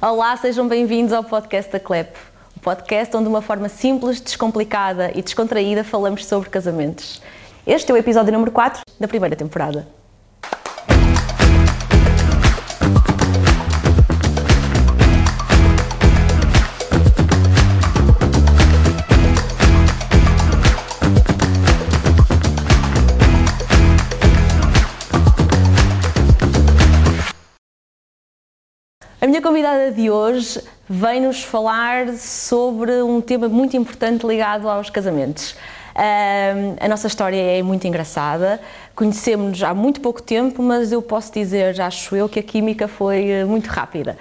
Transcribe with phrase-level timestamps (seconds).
[0.00, 2.16] Olá, sejam bem-vindos ao podcast da CLEP,
[2.56, 7.20] o podcast onde de uma forma simples, descomplicada e descontraída falamos sobre casamentos.
[7.66, 9.97] Este é o episódio número 4 da primeira temporada.
[29.20, 35.56] A minha convidada de hoje vem-nos falar sobre um tema muito importante ligado aos casamentos.
[35.96, 38.60] Um, a nossa história é muito engraçada,
[38.94, 43.28] conhecemos-nos há muito pouco tempo, mas eu posso dizer, acho eu, que a química foi
[43.28, 44.16] eh, muito rápida.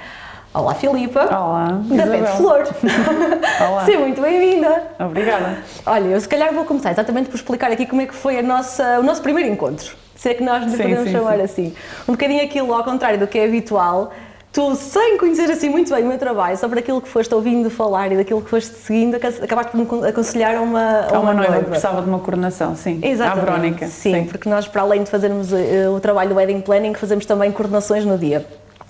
[0.51, 1.25] Olá, Filipa.
[1.25, 2.63] Olá, Da Pé de Flor.
[3.69, 3.85] Olá.
[3.85, 4.83] Seja muito bem-vinda.
[4.99, 5.59] Obrigada.
[5.85, 8.99] Olha, eu se calhar vou começar exatamente por explicar aqui como é que foi nossa,
[8.99, 9.95] o nosso primeiro encontro.
[10.15, 11.43] Se é que nós lhe podemos sim, chamar sim.
[11.43, 11.75] assim.
[12.07, 14.11] Um bocadinho aquilo ao contrário do que é habitual.
[14.51, 18.11] Tu, sem conhecer assim muito bem o meu trabalho, sobre aquilo que foste ouvindo falar
[18.11, 21.19] e daquilo que foste seguindo, aca- acabaste por me con- aconselhar a uma, a Há
[21.19, 22.99] uma noiva que precisava de uma coordenação, sim.
[23.03, 23.39] Exatamente.
[23.39, 23.87] À Verónica.
[23.87, 27.51] Sim, porque nós, para além de fazermos eh, o trabalho do wedding planning, fazemos também
[27.51, 28.45] coordenações no dia.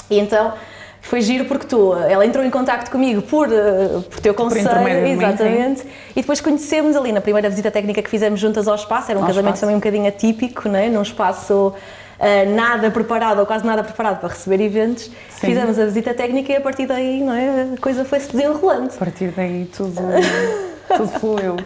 [0.09, 0.53] E então
[1.01, 5.03] foi giro porque tu, ela entrou em contacto comigo por, eh, por teu conselho, intermédio
[5.03, 5.83] de mim, exatamente,
[6.15, 9.23] e depois conhecemos ali na primeira visita técnica que fizemos juntas ao espaço, era um
[9.23, 9.61] Ao casamento espaço.
[9.61, 10.87] também um bocadinho atípico, não é?
[10.87, 11.73] num espaço
[12.19, 15.03] eh, nada preparado ou quase nada preparado para receber eventos.
[15.03, 15.47] Sim.
[15.47, 17.67] Fizemos a visita técnica e a partir daí não é?
[17.75, 18.91] a coisa foi-se desenrolando.
[18.95, 20.01] A partir daí tudo,
[20.97, 21.57] tudo fluiu.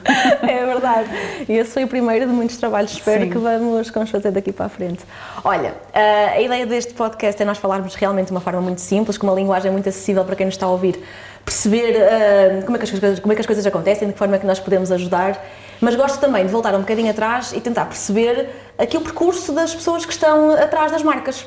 [0.41, 1.09] É verdade.
[1.47, 3.29] E esse foi o primeiro de muitos trabalhos, espero Sim.
[3.29, 4.99] que vamos, que vamos fazer daqui para a frente.
[5.43, 9.17] Olha, ah, a ideia deste podcast é nós falarmos realmente de uma forma muito simples,
[9.17, 11.01] com uma linguagem muito acessível para quem nos está a ouvir,
[11.45, 14.19] perceber ah, como, é que as coisas, como é que as coisas acontecem, de que
[14.19, 15.41] forma é que nós podemos ajudar.
[15.81, 19.73] Mas gosto também de voltar um bocadinho atrás e tentar perceber aqui o percurso das
[19.73, 21.45] pessoas que estão atrás das marcas.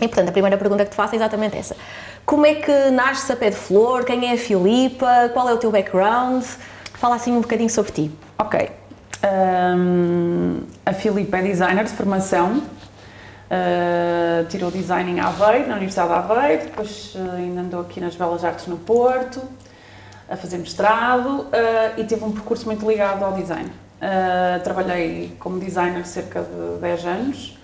[0.00, 1.76] E portanto, a primeira pergunta que te faço é exatamente essa.
[2.24, 4.04] Como é que nasces a pé de flor?
[4.04, 5.28] Quem é a Filipa?
[5.32, 6.44] Qual é o teu background?
[6.94, 8.10] Fala assim um bocadinho sobre ti.
[8.38, 8.70] Ok.
[9.76, 12.62] Hum, a Filipe é designer de formação.
[13.44, 18.16] Uh, tirou design em Aveiro, na Universidade de Aveiro, depois uh, ainda andou aqui nas
[18.16, 19.40] Belas Artes no Porto,
[20.28, 21.50] a fazer mestrado uh,
[21.96, 23.70] e teve um percurso muito ligado ao design.
[24.00, 27.58] Uh, trabalhei como designer cerca de 10 anos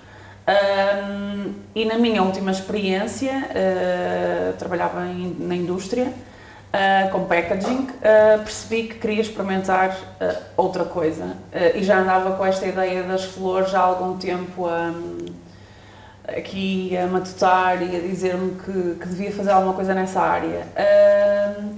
[0.50, 5.04] um, e na minha última experiência uh, trabalhava
[5.38, 6.06] na indústria
[6.72, 12.36] uh, com packaging, uh, percebi que queria experimentar uh, outra coisa Uh, e já andava
[12.36, 15.26] com esta ideia das flores há algum tempo um,
[16.28, 20.64] aqui a matutar e a dizer-me que, que devia fazer alguma coisa nessa área.
[21.58, 21.74] Um,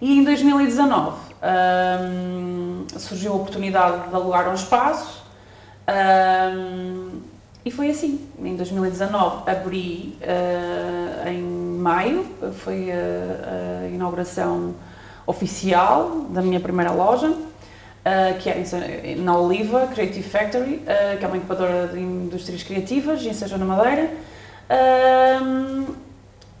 [0.00, 5.24] e em 2019 um, surgiu a oportunidade de alugar um espaço
[5.88, 7.20] um,
[7.64, 8.28] e foi assim.
[8.38, 12.26] Em 2019 abri uh, em maio,
[12.58, 14.74] foi a, a inauguração
[15.26, 17.28] oficial da minha primeira loja.
[17.30, 23.24] Uh, que é na Oliva Creative Factory, uh, que é uma incubadora de indústrias criativas
[23.24, 24.10] em Sejão na Madeira.
[25.42, 25.86] Um,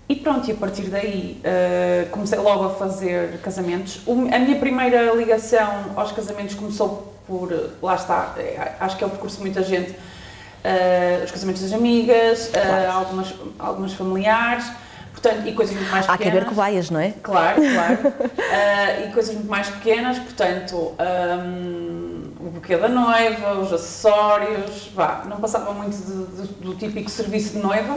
[0.08, 4.00] e pronto, e a partir daí uh, comecei logo a fazer casamentos.
[4.06, 7.50] O- a minha primeira ligação aos casamentos começou por,
[7.82, 11.72] lá está, eh, acho que é o percurso de muita gente, uh, os casamentos das
[11.72, 12.90] amigas, uh, Claro.
[12.92, 14.66] algumas, algumas familiares,
[15.12, 16.36] portanto, e coisas muito mais Há que pequenas.
[16.38, 17.14] haver cobaias, não é?
[17.22, 17.98] Claro, claro.
[19.08, 25.38] E coisas muito mais pequenas, portanto, ahm, o buquê da noiva, os acessórios, vá, não
[25.38, 27.96] passava muito de- de- do típico serviço de noiva.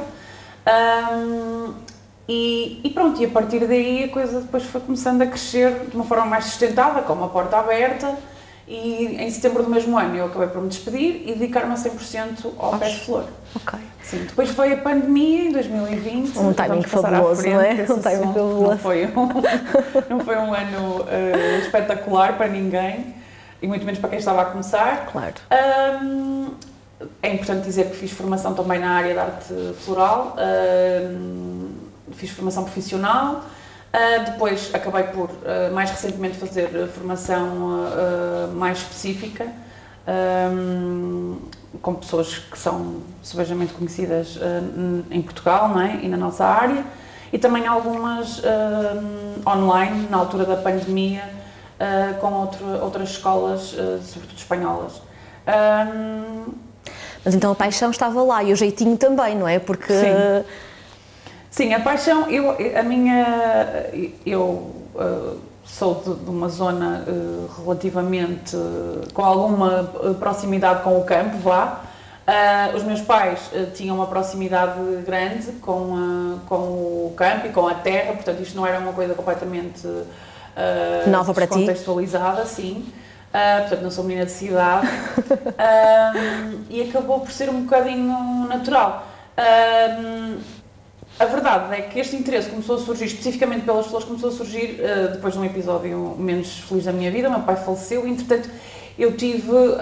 [0.66, 1.74] Ahm,
[2.28, 5.96] e, e pronto, e a partir daí a coisa depois foi começando a crescer de
[5.96, 8.16] uma forma mais sustentada, com uma porta aberta.
[8.68, 12.52] E em setembro do mesmo ano eu acabei por me despedir e dedicar-me a 100%
[12.58, 13.24] ao pé de flor.
[13.56, 13.80] Ok.
[14.04, 16.38] Sim, depois veio a pandemia em 2020.
[16.38, 17.74] Um timing fabuloso, frente não é?
[17.74, 18.70] Um timing fabuloso.
[18.72, 19.30] Não foi um,
[20.10, 23.16] não foi um ano eh, espetacular para ninguém
[23.62, 25.08] e muito menos para quem estava a começar.
[25.12, 25.36] Claro.
[25.50, 26.52] Ahm,
[27.22, 32.64] é importante dizer que fiz formação também na área da arte floral, ahm, fiz formação
[32.64, 33.44] profissional.
[33.94, 39.48] Ah, depois acabei por, ah, mais recentemente, fazer formação ah, mais específica
[40.08, 41.36] ahm,
[41.82, 44.40] com pessoas que são subejamente conhecidas
[45.12, 46.00] em Portugal não é?
[46.02, 46.84] e na nossa área
[47.32, 48.42] e também algumas
[49.46, 51.24] online na altura da pandemia
[52.22, 54.94] com outro- outras escolas, sobretudo espanholas.
[55.46, 56.46] Ahm,
[57.24, 59.60] Mas então a paixão estava lá e o jeitinho também, não é?
[59.60, 60.46] Porque Sim.
[61.58, 63.90] Sim, a paixão, eu, a minha,
[64.24, 71.00] eu uh, sou de, de uma zona uh, relativamente uh, com alguma uh, proximidade com
[71.00, 71.82] o campo, vá,
[72.28, 77.50] Uh, os meus pais uh, tinham uma proximidade grande com, uh, com o campo e
[77.52, 79.88] com a terra, portanto isto não era uma coisa completamente
[81.08, 81.54] nova para ti.
[81.54, 82.86] contextualizada, sim.
[83.62, 84.90] portanto não sou menina de cidade
[86.70, 89.08] e acabou por ser um bocadinho natural.
[91.20, 94.80] A verdade é que este interesse começou a surgir, especificamente pelas flores, começou a surgir
[95.14, 97.28] depois de um episódio menos feliz da minha vida.
[97.28, 98.50] O meu pai faleceu e, entretanto,
[98.98, 99.78] eu tive uh,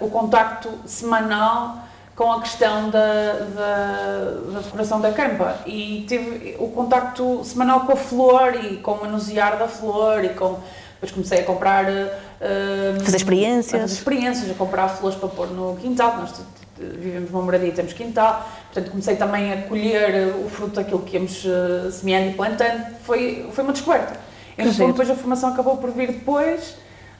[0.00, 1.78] o contacto semanal
[2.16, 7.92] com a questão da, da, da, decoração da campa e tive o contacto semanal com
[7.92, 10.58] a flor e com o manusear da flor e com
[10.94, 15.46] depois comecei a comprar uh, fazer experiências a fazer experiências a comprar flores para pôr
[15.46, 16.32] no quintal nós
[16.78, 21.16] vivemos numa moradia e temos quintal portanto comecei também a colher o fruto daquilo que
[21.16, 24.18] íamos uh, semeando e plantando foi foi uma descoberta
[24.56, 26.76] e fundo depois a formação acabou por vir depois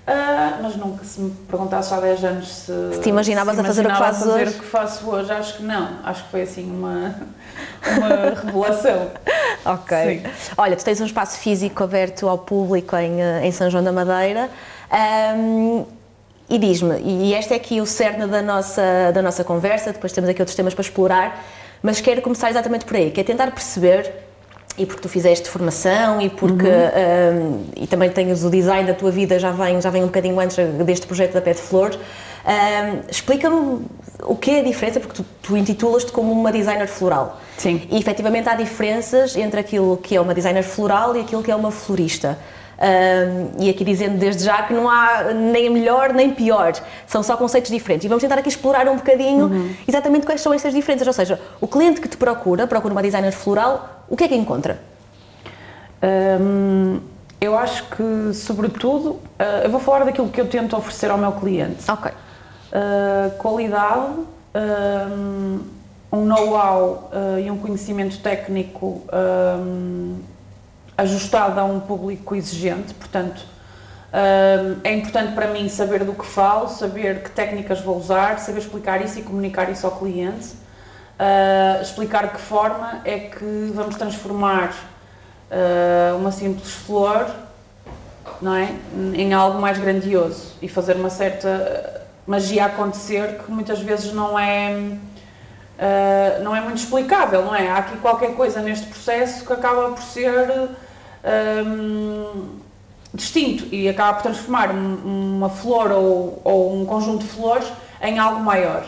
[0.08, 3.64] Uh, mas nunca, se me perguntasse há 10 anos se, se te imaginavas se a
[3.64, 4.56] fazer o que fazes fazer hoje?
[4.56, 5.98] o que faço hoje, acho que não.
[6.02, 7.14] Acho que foi assim uma,
[7.98, 9.10] uma revelação.
[9.66, 10.22] ok.
[10.24, 10.52] Sim.
[10.56, 13.92] Olha, tu tens um espaço físico aberto ao público em, eh, em São João da
[13.92, 14.48] Madeira.
[15.36, 15.84] Um,
[16.48, 20.30] e diz-me, e este é aqui o cerne da nossa, da nossa conversa, depois temos
[20.30, 21.44] aqui outros temas para explorar,
[21.82, 24.10] mas quero começar exatamente por aí, que é tentar perceber
[24.76, 27.58] e porque tu fizeste formação e porque uhum.
[27.58, 30.38] um, e também tens o design da tua vida já vem já vem um bocadinho
[30.38, 31.98] antes deste projeto da de Flor
[32.48, 33.84] um, explica-me
[34.22, 37.38] o que é a diferença porque tu, tu intitulas-te como uma designer floral.
[37.56, 37.82] Sim.
[37.90, 41.56] E efetivamente há diferenças entre aquilo que é uma designer floral e aquilo que é
[41.56, 42.38] uma florista
[42.78, 46.72] um, e aqui dizendo desde já que não há nem melhor nem pior,
[47.06, 48.04] são só conceitos diferentes.
[48.04, 49.74] E vamos tentar aqui explorar um bocadinho uhum.
[49.86, 51.06] exatamente quais são essas diferenças.
[51.06, 54.36] Ou seja, o cliente que te procura, procura uma designer floral, o que é que
[54.36, 54.80] encontra?
[56.40, 57.00] Um,
[57.40, 61.32] eu acho que, sobretudo, uh, eu vou falar daquilo que eu tento oferecer ao meu
[61.32, 61.90] cliente.
[61.90, 62.12] Ok.
[62.12, 64.12] Uh, qualidade,
[64.54, 65.60] um,
[66.12, 69.02] um know-how uh, e um conhecimento técnico
[70.98, 73.40] ajustada a um público exigente, portanto,
[74.82, 79.04] é importante para mim saber do que falo, saber que técnicas vou usar, saber explicar
[79.04, 80.56] isso e comunicar isso ao cliente,
[81.18, 84.74] ah, explicar de que forma é que vamos transformar
[85.50, 87.26] ah, uma simples flor
[88.40, 88.70] não é,
[89.14, 94.98] em algo mais grandioso e fazer uma certa magia acontecer que muitas vezes não é
[95.78, 97.70] Uh, não é muito explicável, não é?
[97.70, 100.70] Há aqui qualquer coisa neste processo que acaba por ser
[101.66, 102.58] um,
[103.12, 107.66] distinto e acaba por transformar uma flor ou, ou, um conjunto de flores
[108.02, 108.84] em algo maior.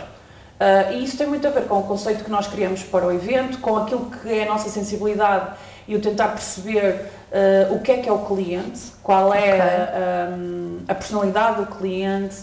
[0.61, 3.13] Uh, e isso tem muito a ver com o conceito que nós criamos para o
[3.13, 5.57] evento, com aquilo que é a nossa sensibilidade
[5.89, 9.61] e o tentar perceber uh, o que é que é o cliente, qual é okay.
[9.61, 12.37] a, um, a, personalidade do cliente,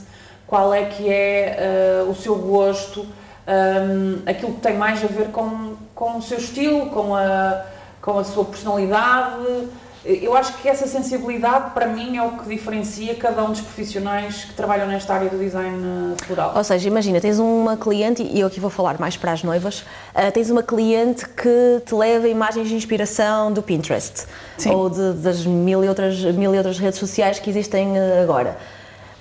[0.47, 3.01] qual é que é uh, o seu gosto,
[3.47, 7.63] um, aquilo que tem mais a ver com, com o seu estilo, com a
[8.07, 9.67] com a sua personalidade.
[10.05, 14.45] Eu acho que essa sensibilidade, para mim, é o que diferencia cada um dos profissionais
[14.45, 16.53] que trabalham nesta área do design floral.
[16.55, 19.81] Ou seja, imagina, tens uma cliente, e eu aqui vou falar mais para as noivas,
[19.81, 24.25] uh, tens uma cliente que te leva imagens de inspiração do Pinterest
[24.57, 24.71] Sim.
[24.71, 28.57] ou de, das mil e, outras, mil e outras redes sociais que existem uh, agora.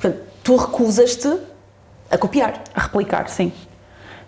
[0.00, 1.37] Portanto, tu recusas-te
[2.09, 2.62] a copiar.
[2.73, 3.53] A replicar, sim.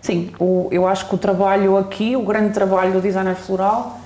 [0.01, 3.97] Sim, o, eu acho que o trabalho aqui, o grande trabalho do designer floral,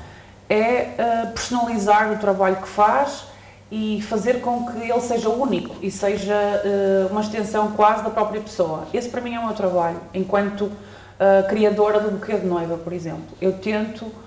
[0.50, 3.26] é uh, personalizar o trabalho que faz
[3.72, 8.42] e fazer com que ele seja único e seja uh, uma extensão quase da própria
[8.42, 8.88] pessoa.
[8.94, 12.94] Esse para mim é o meu trabalho, enquanto uh, criadora do buquê de noiva, por
[12.94, 13.36] exemplo.
[13.42, 14.24] Eu tento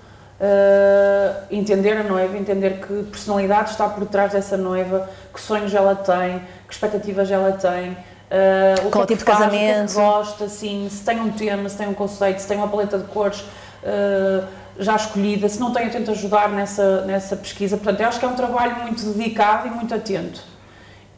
[1.49, 6.43] entender a noiva, entender que personalidade está por trás dessa noiva, que sonhos ela tem,
[6.67, 9.91] que expectativas ela tem, uh, o Qual que é tipo que faz, de casamento?
[9.91, 12.47] O que, é que gosta, assim, se tem um tema, se tem um conceito, se
[12.47, 13.39] tem uma paleta de cores.
[13.83, 14.45] Uh,
[14.79, 17.77] já escolhida, se não eu tento ajudar nessa, nessa pesquisa.
[17.77, 20.41] Portanto, eu acho que é um trabalho muito dedicado e muito atento.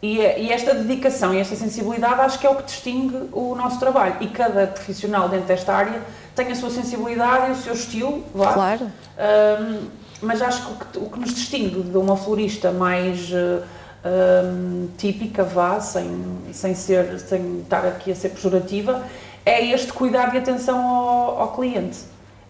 [0.01, 3.79] E, e, esta dedicação e esta sensibilidade acho que é o que distingue o nosso
[3.79, 4.15] trabalho.
[4.21, 6.01] E cada profissional dentro desta área
[6.33, 8.23] tem a sua sensibilidade e o seu estilo.
[8.33, 8.85] Claro.
[8.85, 9.87] Um,
[10.21, 15.43] mas acho que o, que o, que nos distingue de uma florista mais um, típica,
[15.43, 16.09] vá, sem,
[16.53, 19.03] sem, ser, sem estar aqui a ser pejorativa,
[19.45, 21.99] é este cuidado e atenção ao, ao cliente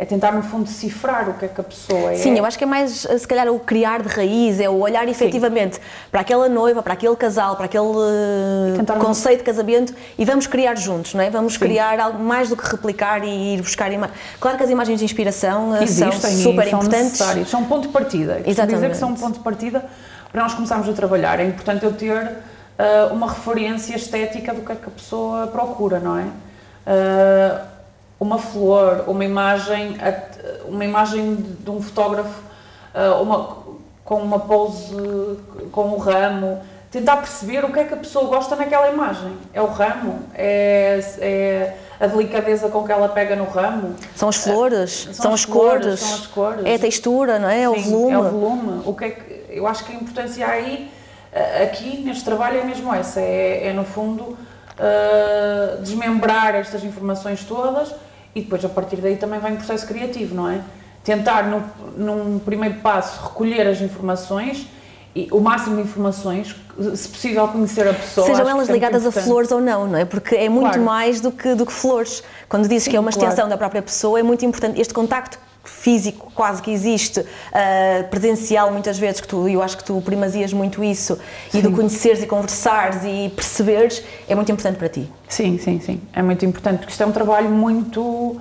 [0.02, 2.16] é tentar, no fundo, decifrar o que é que a pessoa é.
[2.16, 5.06] Sim, eu acho que é mais, se calhar, o criar de raiz, é o olhar
[5.10, 5.82] efetivamente Sim.
[6.10, 7.84] para aquela noiva, para aquele casal, para aquele
[8.78, 11.30] tentar conceito de casamento e vamos criar juntos, não é?
[11.30, 11.60] Vamos Sim.
[11.60, 14.18] criar algo mais do que replicar e ir buscar imagens.
[14.40, 17.50] Claro que as imagens de inspiração eh, Existem, são super são importantes.
[17.50, 18.42] São um ponto de partida.
[18.46, 18.76] Exatamente.
[18.76, 19.84] dizer que são um ponto de partida
[20.32, 21.42] para nós começarmos a trabalhar.
[21.42, 26.00] É importante eu ter uh, uma referência estética do que é que a pessoa procura,
[26.00, 26.24] não é?
[26.24, 27.79] Uh,
[28.20, 29.98] uma flor, uma imagem,
[30.68, 32.42] uma imagem de um fotógrafo
[32.94, 33.58] uh, uma,
[34.04, 34.96] com uma pose,
[35.72, 36.62] com um ramo,
[36.92, 39.32] tentar perceber o que é que a pessoa gosta naquela imagem.
[39.54, 40.24] É o ramo?
[40.34, 43.96] É, é a delicadeza com que ela pega no ramo?
[44.16, 44.92] São as flores?
[44.92, 46.00] São, são as, as flores, cores?
[46.00, 46.66] São as cores?
[46.66, 47.64] É a textura, não é?
[47.64, 48.12] É o volume?
[48.12, 48.82] É o volume.
[48.86, 50.92] O que é que, eu acho que a importância aí,
[51.32, 54.38] eh, aqui neste trabalho, é mesmo essa: é, é no fundo
[54.80, 57.94] uh, desmembrar estas informações todas
[58.40, 60.62] e depois a partir daí também vem o processo criativo, não é?
[61.04, 61.64] Tentar, no,
[61.98, 64.68] num primeiro passo, recolher as informações
[65.16, 66.56] e o máximo de informações,
[66.96, 68.28] se possível conhecer a pessoa.
[68.28, 70.06] Sejam elas ligadas a flores ou não, não é?
[70.06, 70.82] Porque é muito claro.
[70.84, 72.24] mais do que, do que flores.
[72.48, 73.50] Quando dizes Sim, que é uma extensão claro.
[73.50, 78.98] da própria pessoa, é muito importante este contacto físico quase que existe, uh, presencial muitas
[78.98, 81.18] vezes, que tu, eu acho que tu primasias muito isso,
[81.50, 81.60] sim.
[81.60, 85.10] e de conheceres e conversares e perceberes, é muito importante para ti.
[85.28, 88.40] Sim, sim, sim, é muito importante, porque isto é um trabalho muito,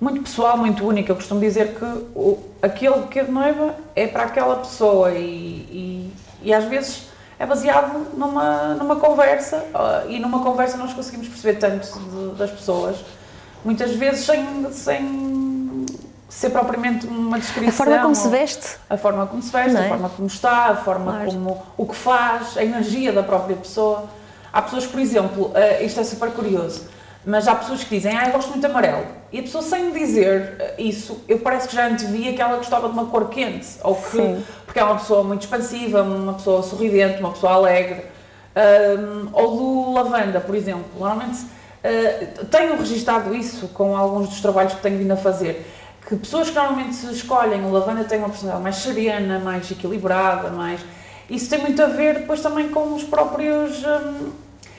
[0.00, 1.10] muito pessoal, muito único.
[1.10, 6.12] Eu costumo dizer que o, aquele buquê de noiva é para aquela pessoa e, e,
[6.42, 7.08] e às vezes
[7.38, 12.50] é baseado numa, numa conversa uh, e numa conversa nós conseguimos perceber tanto de, das
[12.50, 12.96] pessoas,
[13.64, 15.86] muitas vezes sem, sem
[16.28, 17.70] ser propriamente uma descrição.
[17.70, 18.76] A forma como se veste.
[18.88, 19.86] A forma como se veste, é?
[19.86, 21.26] a forma como está, a forma claro.
[21.30, 24.04] como o que faz, a energia da própria pessoa.
[24.52, 26.88] Há pessoas, por exemplo, uh, isto é super curioso,
[27.26, 29.06] mas há pessoas que dizem, ah, eu gosto muito de amarelo.
[29.34, 32.86] E a pessoa, sem dizer uh, isso, eu parece que já antevia que ela gostava
[32.86, 34.44] de uma cor quente, ou que, Sim.
[34.64, 38.04] porque é uma pessoa muito expansiva, uma pessoa sorridente, uma pessoa alegre.
[38.54, 40.84] Um, ou do lavanda, por exemplo.
[40.96, 45.66] Normalmente uh, tenho registado isso com alguns dos trabalhos que tenho vindo a fazer
[46.06, 50.50] que pessoas que normalmente se escolhem o lavanda têm uma personalidade mais serena, mais equilibrada,
[50.50, 50.80] mais.
[51.28, 53.82] Isso tem muito a ver depois também com os próprios.
[53.84, 54.30] Hum,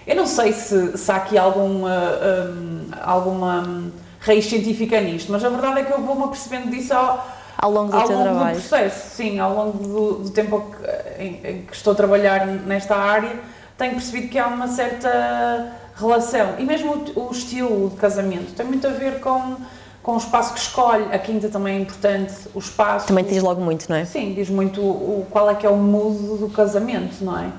[0.07, 3.91] eu não sei se, se há aqui algum, hum, alguma hum,
[4.25, 7.27] raiz científica nisto, mas a verdade é que eu vou-me apercebendo disso ao,
[7.57, 8.55] ao longo do ao longo trabalho.
[8.55, 12.45] do processo, sim, ao longo do, do tempo que, em, em, que estou a trabalhar
[12.47, 13.39] nesta área,
[13.77, 16.55] tenho percebido que há uma certa relação.
[16.57, 19.57] E mesmo o, o estilo de casamento tem muito a ver com
[20.05, 21.05] com o espaço que escolhe.
[21.11, 23.07] A quinta também é importante, o espaço.
[23.07, 24.05] Também diz logo muito, não é?
[24.05, 27.49] Sim, diz muito o, qual é que é o mood do casamento, não é?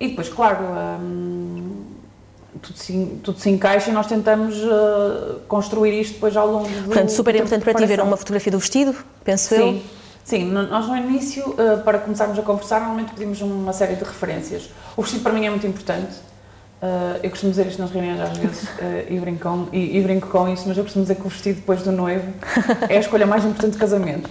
[0.00, 0.58] E depois, claro,
[1.00, 1.67] hum,
[2.62, 6.84] tudo, se, tudo se encaixa e nós tentamos uh, construir isto depois ao longo do
[6.84, 9.76] Portanto, super importante para ti ver uma fotografia do vestido, penso Sim.
[9.76, 9.82] eu.
[10.24, 14.70] Sim, nós no início, uh, para começarmos a conversar, normalmente pedimos uma série de referências.
[14.94, 16.27] O vestido para mim é muito importante
[16.80, 20.00] Uh, eu costumo dizer isto nas reuniões às vezes uh, e, brinco com, e, e,
[20.00, 22.32] brinco com isso, mas eu costumo dizer que o vestido depois do noivo
[22.88, 24.30] é a escolha mais importante do casamento.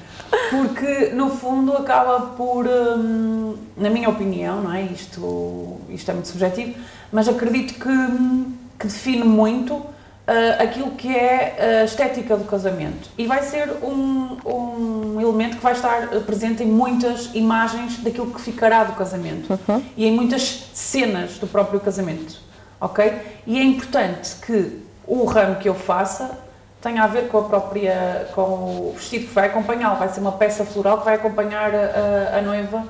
[0.50, 4.82] Porque, no fundo, acaba por, um, na minha opinião, não é?
[4.84, 6.76] Isto, isto é muito subjetivo,
[7.12, 8.48] mas acredito que,
[8.80, 9.86] que define muito
[10.28, 13.10] uh, aquilo que é a estética do casamento.
[13.18, 18.42] E vai ser um, um elemento que vai estar presente em muitas imagens daquilo que
[18.42, 19.84] ficará do casamento uhum.
[19.96, 22.48] e em muitas cenas do próprio casamento
[22.80, 23.14] ok?
[23.46, 26.38] E é importante que o ramo que eu faça
[26.82, 30.34] tenha a ver com a própria, com o vestido que vai acompanhá-lo, vai ser uma
[30.34, 32.86] peça floral que vai acompanhar a, a noiva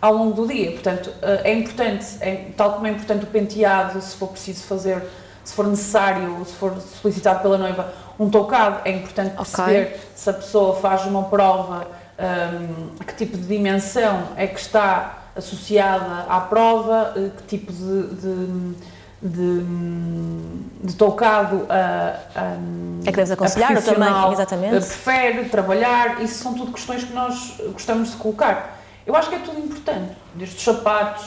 [0.00, 4.00] ao longo do dia, portanto eh, é importante, é, tal como é importante o penteado,
[4.00, 5.02] se for preciso fazer,
[5.50, 10.00] se for necessário, se for solicitado pela noiva, um tocado, é importante perceber okay.
[10.14, 11.88] se a pessoa faz uma prova,
[12.18, 18.14] um, que tipo de dimensão é que está associada à prova, eh, que tipo de,
[18.16, 18.74] de
[19.22, 19.62] de,
[20.82, 22.56] de tocado a, a,
[23.04, 24.70] é que deves aconselhar a também, exatamente.
[24.70, 28.78] prefere trabalhar, isso são tudo questões que nós gostamos de colocar.
[29.06, 31.26] Eu acho que é tudo importante, desde os sapatos,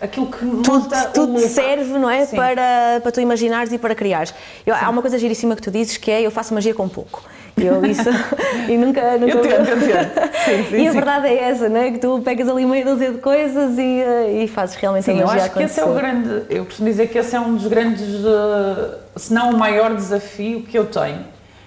[0.00, 2.26] aquilo que tudo, tudo serve, não é?
[2.26, 4.34] Para, para tu imaginares e para criares.
[4.66, 7.22] Eu, há uma coisa giríssima que tu dizes que é eu faço magia com pouco.
[7.56, 8.08] Eu isso
[8.68, 10.36] e nunca, nunca eu tento, eu tento.
[10.44, 11.90] Sim, sim, e a verdade é essa, não é?
[11.90, 15.26] Que tu pegas ali meia dúzia de coisas e, eh, e fazes realmente sim, a
[15.26, 17.56] magia eu acho que esse é o grande, eu costumo dizer que esse é um
[17.56, 21.24] dos grandes, uh, se não o maior desafio que eu tenho,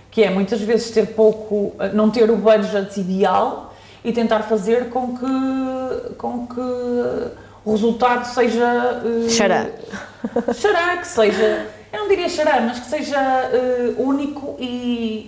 [0.10, 3.74] que é muitas vezes ter pouco, eh, não ter o budget ideal
[4.04, 6.62] e tentar fazer com que, com que
[7.64, 9.02] o resultado seja...
[9.04, 9.68] Uh, xará.
[10.54, 15.28] Xará, que seja eu não diria chorar, mas que seja uh, único e,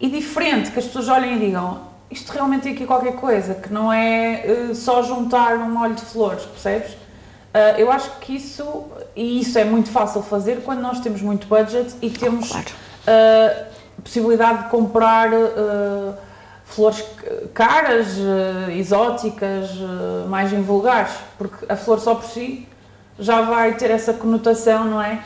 [0.00, 3.54] e, e, diferente, que as pessoas olhem e digam isto realmente tem aqui qualquer coisa,
[3.54, 6.92] que não é uh, só juntar um molho de flores, percebes?
[6.92, 8.84] Uh, eu acho que isso,
[9.16, 12.66] e isso é muito fácil fazer quando nós temos muito budget e temos claro.
[14.02, 15.30] possibilidade de comprar
[16.74, 17.04] flores
[17.54, 18.08] caras,
[18.76, 19.70] exóticas,
[20.28, 22.68] mais invulgares, porque a flor só por si
[23.18, 25.22] já vai ter essa conotação, não é?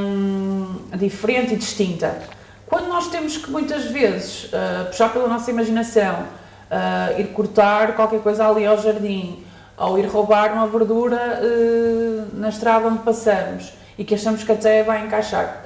[0.00, 2.18] hum, diferente e distinta.
[2.66, 6.24] Quando nós temos que muitas vezes uh, puxar pela nossa imaginação,
[6.70, 9.44] uh, ir cortar qualquer coisa ali ao jardim,
[9.76, 14.82] ou ir roubar uma verdura uh, na estrada onde passamos e que achamos que até
[14.84, 15.60] vai encaixar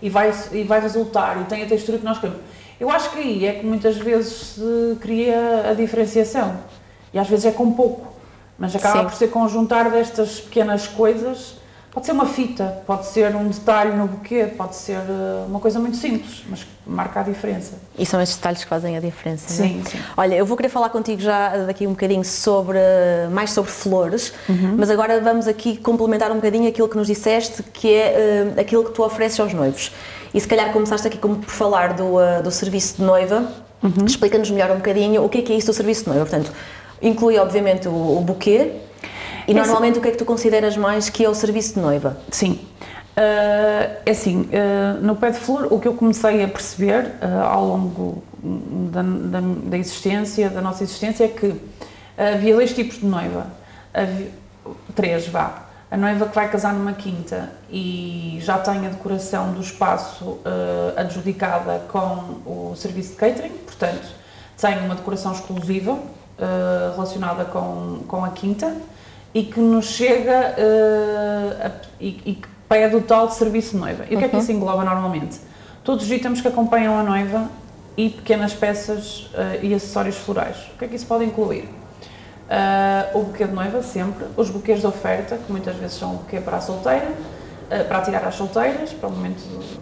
[0.00, 2.40] e, vai, e vai resultar e tem a textura que nós queremos.
[2.78, 6.58] Eu acho que aí é que muitas vezes se cria a diferenciação
[7.12, 8.12] e às vezes é com pouco,
[8.58, 9.04] mas acaba Sim.
[9.06, 11.56] por ser conjuntar destas pequenas coisas
[11.96, 15.80] Pode ser uma fita, pode ser um detalhe no buquê, pode ser eh, uma coisa
[15.80, 17.78] muito simples, mas que marca a diferença.
[17.98, 19.88] E são estes detalhes que fazem a diferença, sim, é?
[19.88, 19.98] sim.
[20.14, 22.78] Olha, eu vou querer falar contigo já daqui um bocadinho sobre,
[23.32, 24.74] mais sobre flores, uhum.
[24.76, 28.84] mas agora vamos aqui complementar um bocadinho aquilo que nos disseste, que é uh, aquilo
[28.84, 29.90] que tu ofereces aos noivos.
[30.36, 33.50] E se calhar começaste aqui como por falar do, uh, do serviço de noiva,
[33.82, 34.04] uhum.
[34.04, 36.26] explica-nos melhor um bocadinho o que é que é isso do serviço de noiva.
[36.26, 36.52] Portanto,
[37.00, 38.72] inclui obviamente o, o buquê,
[39.48, 42.18] e normalmente o que é que tu consideras mais que é o serviço de noiva?
[42.30, 42.60] Sim.
[43.16, 47.42] Uh, é assim, uh, no pé de flor, o que eu comecei a perceber uh,
[47.42, 48.22] ao longo
[48.92, 51.54] da, da, da, existência, da nossa existência, é que
[52.14, 53.46] havia dois tipos de noiva.
[53.94, 54.28] Havia,
[54.94, 55.65] três, vá.
[55.90, 60.38] A noiva que vai casar numa quinta e já tem a decoração do espaço
[60.96, 64.08] adjudicada com o serviço de catering, portanto,
[64.60, 65.96] tem uma decoração exclusiva
[66.96, 68.76] relacionada com, com a quinta
[69.36, 74.06] e que nos chega uh, a, e, e, que pede o tal serviço de noiva.
[74.08, 74.16] E uhum.
[74.16, 74.56] o que é que isso uhum.
[74.56, 75.38] engloba normalmente?
[75.84, 77.50] Todos os itens que acompanham a noiva
[77.98, 80.56] e pequenas peças uh, e acessórios florais.
[80.74, 81.68] O que é que isso pode incluir?
[82.46, 84.24] Uh, o buquê de noiva, sempre.
[84.36, 87.10] Os buquês de oferta, que muitas vezes são o buquê para a solteira,
[87.88, 89.76] para tirar às solteiras, para o momento de,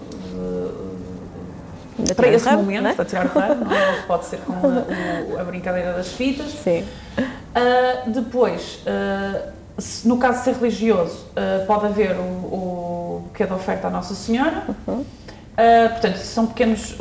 [2.05, 2.95] de para esse momento, né?
[2.95, 4.03] para tirar o ramo, não é?
[4.09, 6.53] pode ser com a, a, brincadeira das fitas.
[6.53, 6.87] Sim.
[7.19, 13.47] Uh, depois, uh, se, no caso de ser religioso, uh, pode haver o, o buquê
[13.47, 14.63] de oferta à Nossa Senhora.
[14.87, 15.05] Uhum.
[15.93, 16.97] portanto, são pequenos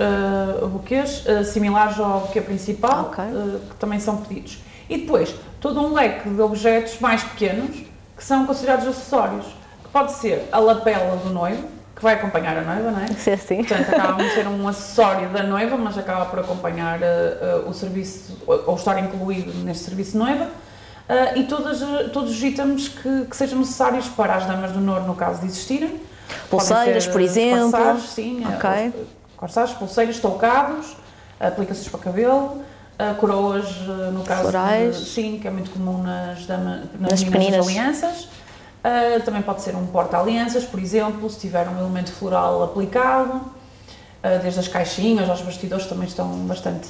[0.72, 3.26] buquês similares ao buquê principal, okay.
[3.70, 4.60] que também são pedidos.
[4.90, 7.76] E depois, todo um leque de objetos mais pequenos,
[8.18, 9.46] que são considerados acessórios,
[9.84, 13.08] que pode ser a lapela do noivo, que vai acompanhar a noiva, não é?
[13.16, 13.58] Sim, sim.
[13.64, 17.74] Portanto, acaba por ser um acessório da noiva, mas acaba por acompanhar uh, uh, o
[17.74, 20.46] serviço, ou estar incluído neste serviço de noiva.
[20.46, 21.80] Uh, e todas,
[22.12, 25.48] todos os itens que, que, sejam necessários para as damas do Noro, no caso de
[25.48, 26.02] existirem.
[26.50, 27.72] Pulseiras, por exemplo.
[27.72, 28.44] Corsagens, sim.
[28.56, 28.94] Okay.
[29.36, 30.96] Corsagens, pulseiras, toucados,
[31.40, 32.64] aplicações para cabelo.
[32.94, 34.98] Uh, coroas, uh, no caso Florais.
[34.98, 38.26] De, sim, que é muito comum nas, dama, nas, nas meninas alianças.
[38.26, 44.40] Uh, também pode ser um porta-alianças, por exemplo, se tiver um elemento floral aplicado, uh,
[44.44, 46.90] desde as caixinhas aos bastidores também estão bastante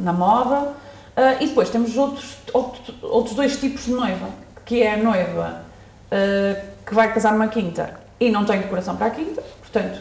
[0.00, 0.72] na moda.
[1.40, 2.36] E depois temos outros,
[3.02, 4.30] outros dois tipos de noiva,
[4.64, 5.60] que é a noiva
[6.86, 10.00] que vai casar numa quinta e não tem decoração para a quinta, portanto,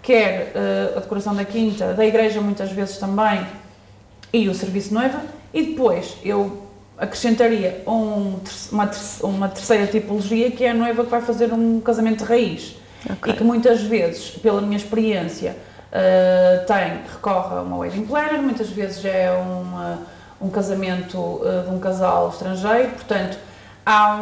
[0.00, 0.52] quer
[0.96, 3.44] a decoração da quinta, da igreja muitas vezes também,
[4.36, 5.20] e o serviço noiva,
[5.52, 6.62] e depois eu
[6.98, 8.38] acrescentaria um,
[8.70, 8.90] uma,
[9.22, 12.76] uma terceira tipologia que é a noiva que vai fazer um casamento de raiz
[13.10, 13.32] okay.
[13.32, 15.56] e que muitas vezes, pela minha experiência,
[15.92, 19.98] uh, tem, recorre a uma wedding planner, muitas vezes é um, uh,
[20.40, 23.38] um casamento uh, de um casal estrangeiro, portanto
[23.84, 24.16] há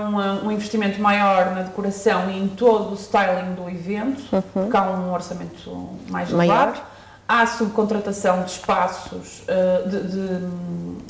[0.44, 4.42] um investimento maior na decoração e em todo o styling do evento, uhum.
[4.52, 6.82] porque há um orçamento mais elevado.
[7.26, 9.42] Há subcontratação de espaços,
[9.86, 10.46] de, de,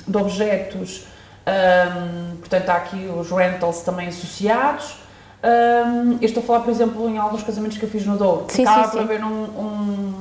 [0.07, 1.07] de objetos
[1.47, 4.97] um, portanto, há aqui os rentals também associados.
[5.43, 8.47] Um, eu estou a falar, por exemplo, em alguns casamentos que eu fiz no Douro.
[8.49, 10.15] Sim, acaba sim, por haver um, um,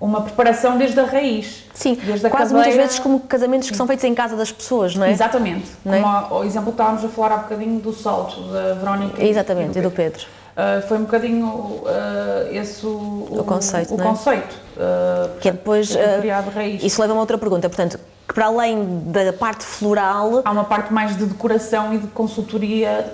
[0.00, 1.64] uma preparação desde a raiz.
[1.74, 2.70] Sim, desde a quase cadeira.
[2.70, 5.10] muitas vezes como casamentos que são feitos em casa das pessoas, não é?
[5.10, 5.66] Exatamente.
[5.84, 6.00] Não é?
[6.00, 9.82] Como o exemplo que estávamos a falar há bocadinho do salto da Verónica Exatamente, e
[9.82, 10.12] do Pedro.
[10.12, 10.37] E do Pedro.
[10.58, 14.02] Uh, foi um bocadinho uh, esse o, o, conceito, o é?
[14.02, 16.82] conceito uh, que é depois criado raiz.
[16.82, 20.64] Isso leva a uma outra pergunta, portanto, que para além da parte floral há uma
[20.64, 23.06] parte mais de decoração e de consultoria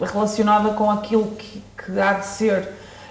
[0.00, 2.68] relacionada com aquilo que, que há de ser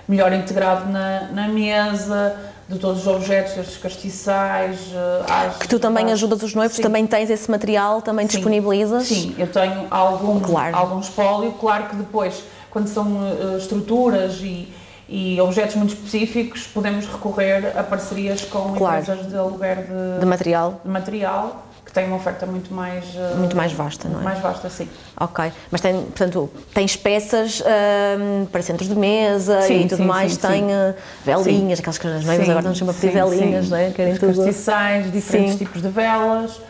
[0.08, 2.38] melhor integrado na, na mesa,
[2.69, 4.80] de todos os objetos, destes castiçais.
[5.27, 6.13] Às, que tu também às...
[6.13, 6.82] ajudas os noivos, Sim.
[6.82, 8.38] também tens esse material, também Sim.
[8.38, 9.08] disponibilizas?
[9.08, 10.77] Sim, eu tenho algum, claro.
[10.77, 12.41] algum espólio, claro que depois
[12.72, 14.74] quando são uh, estruturas e,
[15.08, 19.02] e objetos muito específicos, podemos recorrer a parcerias com claro.
[19.02, 20.82] empresas de aluguer de, de, material.
[20.84, 24.24] de material que têm uma oferta muito mais uh, muito mais vasta, não é?
[24.24, 24.88] Mais vasta, sim.
[25.20, 30.06] Ok, mas tem, portanto, tens peças uh, para centros de mesa sim, e tudo sim,
[30.06, 33.78] mais, sim, tem uh, velinhas, aquelas que as noivas agora não chamam de velinhas, não
[33.78, 33.92] é?
[33.92, 34.38] Querem Os tudo.
[34.38, 36.62] castiçais, diferentes tipos de velas,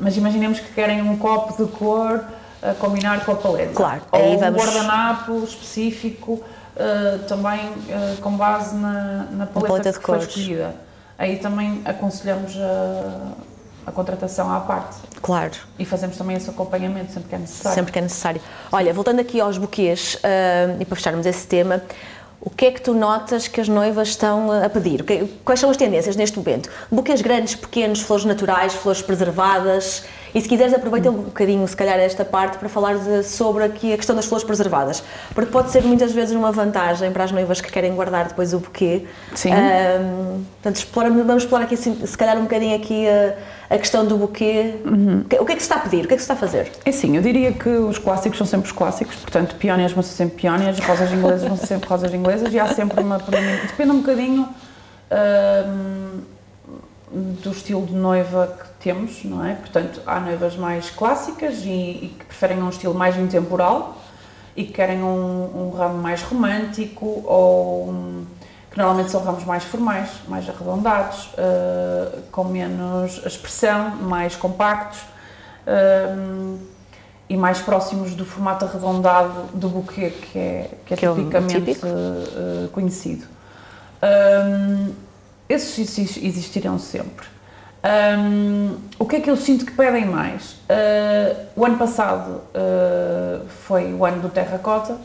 [0.00, 2.24] mas imaginemos que querem um copo de cor
[2.62, 3.72] a combinar com a paleta.
[3.74, 9.68] Claro, Ou aí um vamos- guardanapo específico, uh, também uh, com base na, na paleta,
[9.68, 10.28] paleta de que foi cores.
[10.36, 10.74] escolhida.
[11.18, 13.32] Aí também aconselhamos a,
[13.88, 15.52] a contratação à parte Claro.
[15.78, 17.74] e fazemos também esse acompanhamento sempre que é necessário.
[17.74, 18.40] Sempre que é necessário.
[18.70, 21.82] Olha, voltando aqui aos buquês, ah, e para fecharmos esse tema,
[22.40, 25.04] o que é que tu notas que as noivas estão a pedir?
[25.44, 26.70] Quais são as tendências neste momento?
[26.88, 30.04] Buquês grandes, pequenos, flores naturais, flores preservadas?
[30.34, 33.92] E se quiseres, aproveita um bocadinho, se calhar, esta parte para falar de- sobre aqui
[33.92, 35.02] a questão das flores preservadas.
[35.34, 38.58] Porque pode ser muitas vezes uma vantagem para as noivas que querem guardar depois o
[38.58, 39.04] buquê.
[39.34, 39.52] Sim.
[39.52, 40.00] Ah,
[40.62, 43.34] portanto, explora- vamos explorar aqui, assim, se calhar, um bocadinho aqui a,
[43.74, 44.74] a questão do buquê.
[44.84, 45.24] Uhum.
[45.40, 46.04] O que é que se está a pedir?
[46.04, 46.70] O que é que se está a fazer?
[46.84, 50.12] É sim, eu diria que os clássicos são sempre os clássicos, portanto, peónias vão ser
[50.14, 53.18] sempre peónias, rosas inglesas vão ser sempre rosas inglesas e há sempre uma.
[53.18, 54.48] Depende um bocadinho
[55.10, 56.20] hum,
[57.12, 59.54] do estilo de noiva que temos, não é?
[59.54, 63.96] Portanto, há noivas mais clássicas e, e que preferem um estilo mais intemporal
[64.56, 68.26] e que querem um, um ramo mais romântico ou um,
[68.70, 75.00] que normalmente são ramos mais formais, mais arredondados, uh, com menos expressão, mais compactos
[75.66, 76.58] um,
[77.28, 81.80] e mais próximos do formato arredondado do buquê que é, que é Que é tipicamente
[81.86, 83.26] uh, conhecido.
[84.02, 85.07] Um,
[85.48, 87.26] esses exis- existirão sempre.
[88.18, 90.52] Um, o que é que eu sinto que pedem mais?
[90.68, 94.96] Uh, o ano passado uh, foi o ano do terracota.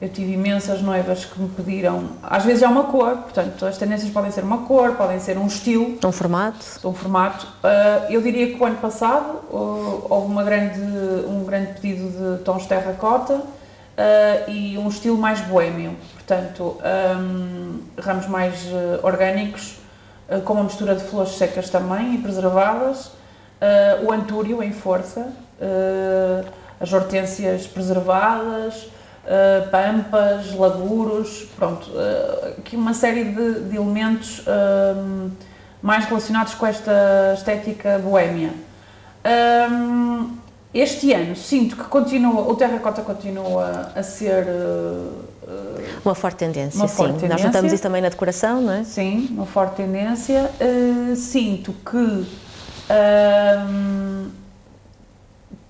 [0.00, 4.08] Eu tive imensas noivas que me pediram, às vezes é uma cor, portanto as tendências
[4.12, 6.64] podem ser uma cor, podem ser um estilo, Um formato?
[6.84, 7.46] um formato.
[7.64, 10.80] Uh, eu diria que o ano passado houve uma grande,
[11.26, 13.42] um grande pedido de tons terracota
[13.98, 15.96] uh, e um estilo mais boêmio.
[16.14, 16.78] Portanto,
[17.20, 19.78] um, ramos mais uh, orgânicos,
[20.28, 23.18] uh, com uma mistura de flores secas também e preservadas.
[24.06, 25.32] O antúrio em força,
[26.78, 28.88] as hortênsias preservadas,
[29.72, 31.90] pampas, laguros, pronto,
[32.56, 35.30] aqui uma série de, de elementos um,
[35.82, 38.52] mais relacionados com esta estética boémia.
[39.72, 40.38] Um,
[40.80, 45.12] este ano sinto que continua, o terracota continua a ser uh,
[45.42, 46.96] uh, Uma forte tendência, Uma sim.
[46.96, 47.46] forte Nós tendência.
[47.46, 48.84] notamos isso também na decoração, não é?
[48.84, 50.50] Sim, uma forte tendência.
[50.60, 52.26] Uh, sinto que
[52.90, 54.28] ahm,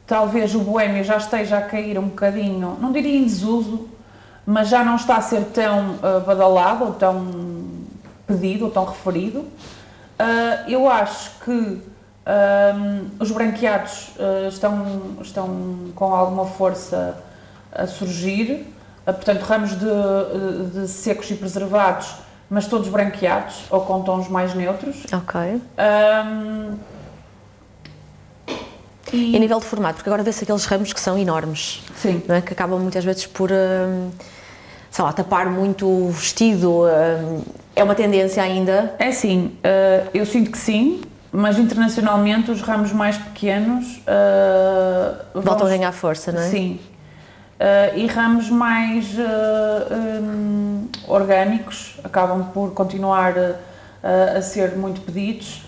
[0.06, 3.88] talvez o boêmio já esteja a cair um bocadinho, não diria em desuso,
[4.44, 7.26] mas já não está a ser tão ah, badalado ou tão
[8.26, 9.44] pedido ou tão referido.
[10.66, 11.82] Eu acho que
[12.28, 14.84] ahm, os branqueados ah, estão,
[15.22, 15.48] estão
[15.94, 17.16] com alguma força
[17.72, 18.66] a surgir,
[19.06, 19.86] Ah, portanto, ramos de,
[20.80, 22.14] de secos e preservados,
[22.50, 24.96] mas todos branqueados ou com tons mais neutros.
[25.10, 25.62] Ok.
[25.78, 26.76] Ahm,
[29.12, 32.22] E a nível de formato, porque agora vê-se aqueles ramos que são enormes, Sim.
[32.28, 32.42] não é?
[32.42, 34.10] Que acabam muitas vezes por, hum,
[34.90, 36.82] sei lá, tapar muito o vestido.
[36.84, 37.42] hum,
[37.74, 38.94] é uma tendência ainda.
[38.98, 41.00] É assim, eh, eu sinto que sim,
[41.32, 46.48] mas internacionalmente os ramos mais pequenos eh, Voltam a ganhar força, não é?
[46.48, 46.80] Sim.
[47.60, 53.34] Eh, e ramos mais eh, hum, orgânicos acabam por continuar
[54.02, 55.64] a ser muito pedidos.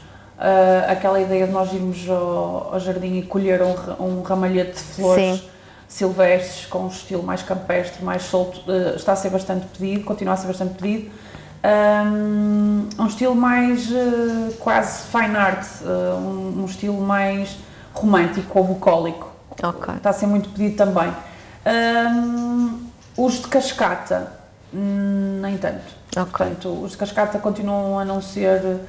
[0.89, 5.41] Aquela ideia de nós irmos ao, ao jardim e colher um, um ramalhete de flores
[5.41, 5.49] Sim.
[5.89, 8.63] silvestres com um estilo mais campestre, mais solto,
[8.95, 11.11] está a ser bastante pedido, continua a ser bastante pedido.
[11.63, 17.59] Um, um estilo mais eh, quase fine art, eh, um, um estilo mais
[17.93, 19.31] romântico ou bucólico.
[19.63, 19.95] Ok.
[19.95, 21.13] Está a ser muito pedido também.
[21.67, 22.81] Um,
[23.17, 24.33] os de cascata,
[24.73, 25.85] hum, nem tanto.
[26.17, 26.31] Ok.
[26.31, 28.81] Portanto, os de cascata continuam a não ser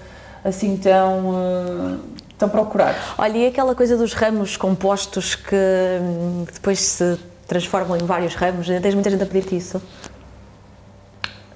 [0.44, 1.98] assim tão, eh,
[2.38, 3.02] tão procurados.
[3.18, 5.56] Olha, e aquela coisa dos ramos compostos que,
[6.02, 9.82] hum, depois se transformam em vários ramos, ainda tens muita gente a pedir-te isso?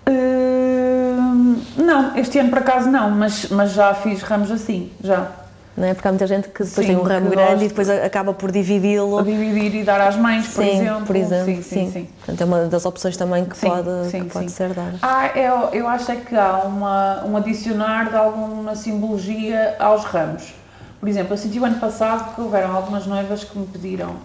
[0.08, 1.62] Hum,
[2.01, 5.31] não, este ano por acaso não, mas, mas já fiz ramos assim, já.
[5.77, 5.93] Não é?
[5.93, 8.49] Porque há muita gente que depois Sim, tem um ramo grande e depois acaba por
[8.49, 9.21] dividi-lo.
[9.23, 11.05] Dividir e dar às mães, por sim, exemplo.
[11.05, 12.10] por exemplo, Sim, sim, sim.
[12.17, 14.55] Portanto, é uma das opções também que Sim, pode, sim, que pode sim.
[14.55, 14.93] ser dada.
[15.01, 20.53] Ah, eu, eu acho é que há uma, um adicionar de alguma simbologia aos ramos.
[20.97, 24.15] Por exemplo, eu senti o ano passado que houveram algumas noivas que me pediram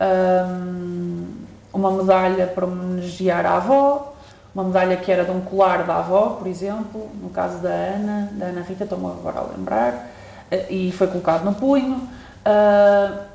[0.00, 1.26] hum,
[1.72, 4.11] uma medalha para homenagear a avó,
[4.54, 8.28] uma medalha que era de um colar da avó, por exemplo, no caso da Ana,
[8.32, 10.10] da Ana Rita, estou-me agora a lembrar,
[10.50, 12.08] eh, e foi colocado no punho.
[12.44, 13.26] Ah,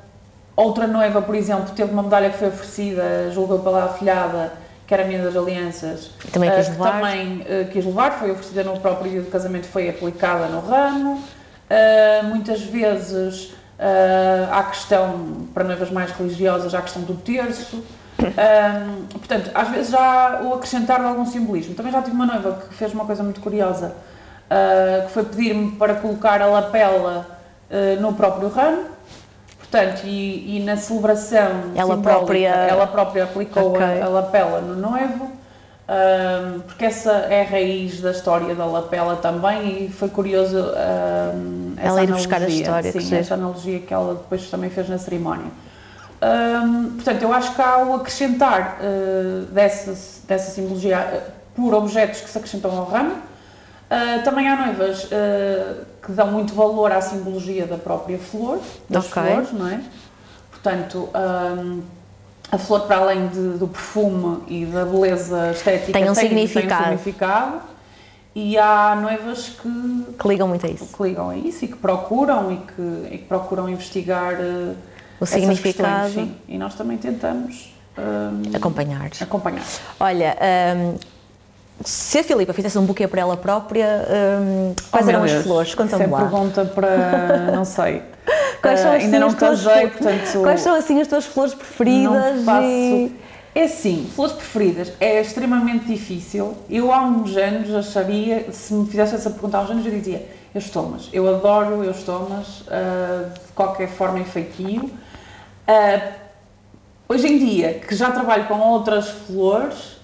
[0.56, 4.54] Outra noiva, por exemplo, teve uma medalha que foi oferecida, julgou pela afilhada,
[4.88, 6.10] que era a minha das alianças.
[6.34, 6.92] Também eh, quis que levar.
[6.94, 11.22] também eh, quis levar, foi oferecida no próprio dia do casamento, foi aplicada no ramo.
[12.24, 17.84] Muitas vezes Uh, há a questão, para noivas mais religiosas, há a questão do terço.
[18.20, 21.76] Um, portanto, às vezes já o acrescentar algum simbolismo.
[21.76, 23.96] Também já tive uma noiva que fez uma coisa muito curiosa,
[24.50, 27.28] uh, que foi pedir-me para colocar a lapela
[27.70, 28.98] uh, no próprio ramo.
[29.58, 34.02] Portanto, e, e na celebração ela própria, ela própria aplicou okay.
[34.02, 39.18] a, a, lapela no noivo, um, porque essa é a raiz da história da lapela
[39.18, 43.94] também e foi curioso um, essa ela ir buscar a história, sim, essa analogia que
[43.94, 45.52] ela depois também fez na cerimónia.
[46.20, 49.92] Portanto, eu acho que há o acrescentar uh, dessa,
[50.28, 53.12] dessa simbologia uh, por objetos que se acrescentam ao ramo.
[53.14, 55.08] Uh, também há noivas
[56.02, 59.24] que dão muito valor à simbologia da própria flor, das okay.
[59.24, 59.82] flores, não é?
[60.52, 61.82] Portanto, um,
[62.52, 66.68] a flor, para além de, do perfume e da beleza estética, tem um, tem, significado.
[66.68, 67.62] Tem um significado.
[68.36, 70.96] E há noivas que, que ligam muito a isso.
[70.96, 74.36] Que ligam a isso e que procuram e que, e que procuram investigar.
[75.20, 76.06] O significado.
[76.06, 79.10] Questões, e nós também tentamos um, acompanhar.
[79.20, 79.64] acompanhar.
[80.00, 80.38] Olha,
[80.78, 80.96] um,
[81.84, 84.06] se a Filipa fizesse um buquê para ela própria,
[84.42, 85.76] um, quais oh, eram as flores?
[85.76, 86.20] Conta-me é lá.
[86.20, 87.52] pergunta para.
[87.54, 88.04] não sei.
[88.62, 90.42] Quais são, uh, ainda não casei, portanto.
[90.42, 92.36] Quais são assim as tuas flores preferidas?
[92.38, 92.66] Não faço.
[92.66, 93.16] E...
[93.56, 96.56] É assim, flores preferidas é extremamente difícil.
[96.70, 100.28] Eu há uns anos acharia, se me fizesse essa pergunta há uns anos, eu dizia
[100.54, 101.10] eustomas.
[101.12, 104.92] Eu adoro eustomas uh, de qualquer forma e feitio.
[105.68, 106.14] Uh,
[107.10, 109.98] hoje em dia, que já trabalho com outras flores,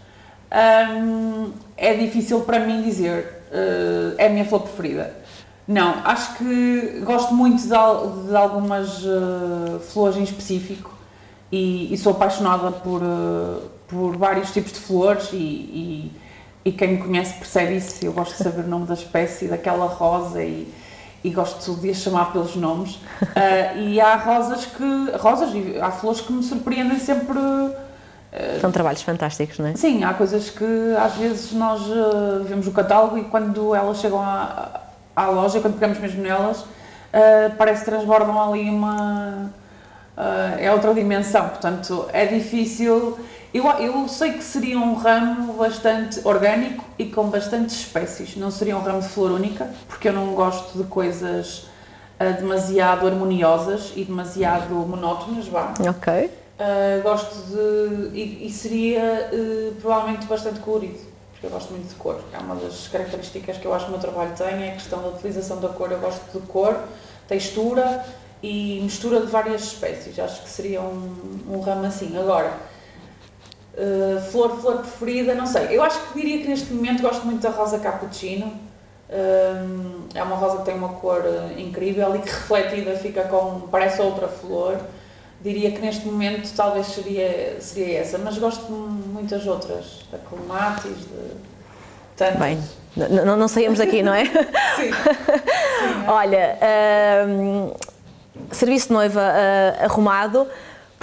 [0.52, 5.16] um, é difícil para mim dizer uh, é a minha flor preferida.
[5.66, 10.92] Não, acho que gosto muito de, de algumas uh, flores em específico
[11.50, 13.02] e, e sou apaixonada por,
[13.88, 16.12] por vários tipos de flores e, e,
[16.66, 18.06] e, quem me conhece percebe isso.
[18.06, 20.68] Eu gosto de saber o nome da espécie, daquela rosa e,
[21.24, 22.96] e gosto de as chamar pelos nomes.
[22.96, 25.18] Uh, e há rosas que.
[25.18, 27.38] rosas e há flores que me surpreendem sempre.
[27.40, 29.76] Uh, São trabalhos fantásticos, não é?
[29.76, 34.20] Sim, há coisas que às vezes nós uh, vemos o catálogo e quando elas chegam
[34.20, 34.82] à,
[35.16, 36.66] à loja, quando pegamos mesmo nelas,
[37.58, 39.52] parece que transbordam ali uma.
[40.60, 43.18] é outra dimensão, portanto é difícil
[43.54, 48.36] eu, eu sei que seria um ramo bastante orgânico e com bastantes espécies.
[48.36, 51.68] Não seria um ramo de flor única, porque eu não gosto de coisas
[52.20, 55.72] uh, demasiado harmoniosas e demasiado monótonas, vá.
[55.80, 56.26] Ok.
[56.26, 58.18] Uh, gosto de.
[58.18, 61.00] E, e seria uh, provavelmente bastante colorido,
[61.32, 62.20] porque eu gosto muito de cor.
[62.34, 65.00] É uma das características que eu acho que o meu trabalho tem, é a questão
[65.00, 65.92] da utilização da cor.
[65.92, 66.76] Eu gosto de cor,
[67.28, 68.04] textura
[68.42, 70.18] e mistura de várias espécies.
[70.18, 72.18] Acho que seria um, um ramo assim.
[72.18, 72.73] Agora
[73.76, 75.68] Uh, flor, flor preferida, não sei.
[75.72, 78.54] Eu acho que diria que neste momento gosto muito da rosa cappuccino.
[79.10, 83.62] Uh, é uma rosa que tem uma cor uh, incrível e que refletida fica com.
[83.72, 84.78] parece outra flor.
[85.42, 90.96] Diria que neste momento talvez seria, seria essa, mas gosto de muitas outras, da clematis,
[91.00, 91.32] de
[92.16, 92.40] tantas.
[92.40, 92.64] Bem,
[92.96, 94.26] não, não saímos aqui, não é?
[94.78, 94.92] Sim.
[94.92, 94.92] Sim
[96.08, 96.58] Olha,
[98.52, 99.34] serviço de noiva
[99.82, 100.48] arrumado.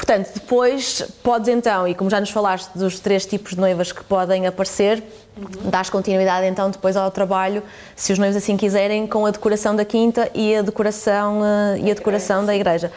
[0.00, 4.02] Portanto, depois podes então, e como já nos falaste dos três tipos de noivas que
[4.02, 5.02] podem aparecer,
[5.36, 5.68] uhum.
[5.68, 7.62] dás continuidade então depois ao trabalho,
[7.94, 11.90] se os noivos assim quiserem, com a decoração da quinta e a decoração, uh, e
[11.90, 12.90] a decoração da igreja.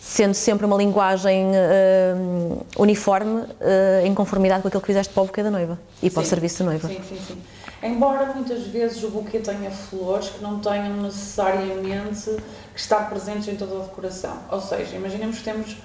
[0.00, 5.26] Sendo sempre uma linguagem uh, uniforme, uh, em conformidade com aquilo que fizeste para o
[5.26, 6.26] buquê da noiva e para sim.
[6.26, 6.88] o serviço da noiva.
[6.88, 7.42] Sim, sim, sim.
[7.80, 12.36] Embora muitas vezes o buquê tenha flores que não tenham necessariamente
[12.74, 14.36] que estar presentes em toda a decoração.
[14.50, 15.76] Ou seja, imaginemos que temos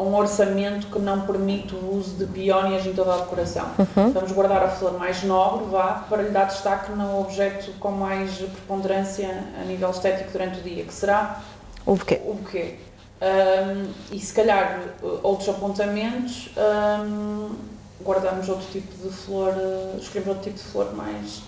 [0.00, 3.66] um orçamento que não permite o uso de peónias em toda a decoração.
[3.78, 4.12] Uhum.
[4.12, 8.36] Vamos guardar a flor mais nobre, vá, para lhe dar destaque no objeto com mais
[8.36, 11.40] preponderância a nível estético durante o dia, que será
[11.84, 12.20] o buquê.
[12.24, 12.76] O buquê.
[13.20, 14.80] Um, e se calhar
[15.22, 17.54] outros apontamentos, um,
[18.02, 19.52] guardamos outro tipo de flor,
[19.98, 21.42] escolhemos outro tipo de flor mais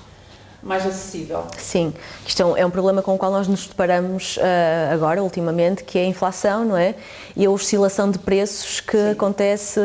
[0.63, 1.45] mais acessível.
[1.59, 1.93] Sim,
[2.27, 6.03] isto é um problema com o qual nós nos deparamos uh, agora, ultimamente, que é
[6.03, 6.95] a inflação, não é?
[7.37, 9.11] E a oscilação de preços que Sim.
[9.11, 9.81] acontece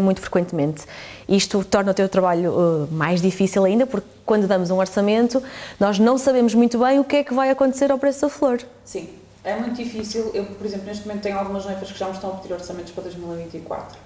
[0.00, 0.84] muito frequentemente.
[1.28, 5.42] Isto torna o teu trabalho uh, mais difícil ainda, porque quando damos um orçamento,
[5.78, 8.60] nós não sabemos muito bem o que é que vai acontecer ao preço da flor.
[8.84, 9.08] Sim,
[9.44, 10.30] é muito difícil.
[10.34, 12.92] Eu, por exemplo, neste momento tenho algumas noivas que já me estão a pedir orçamentos
[12.92, 13.98] para 2024.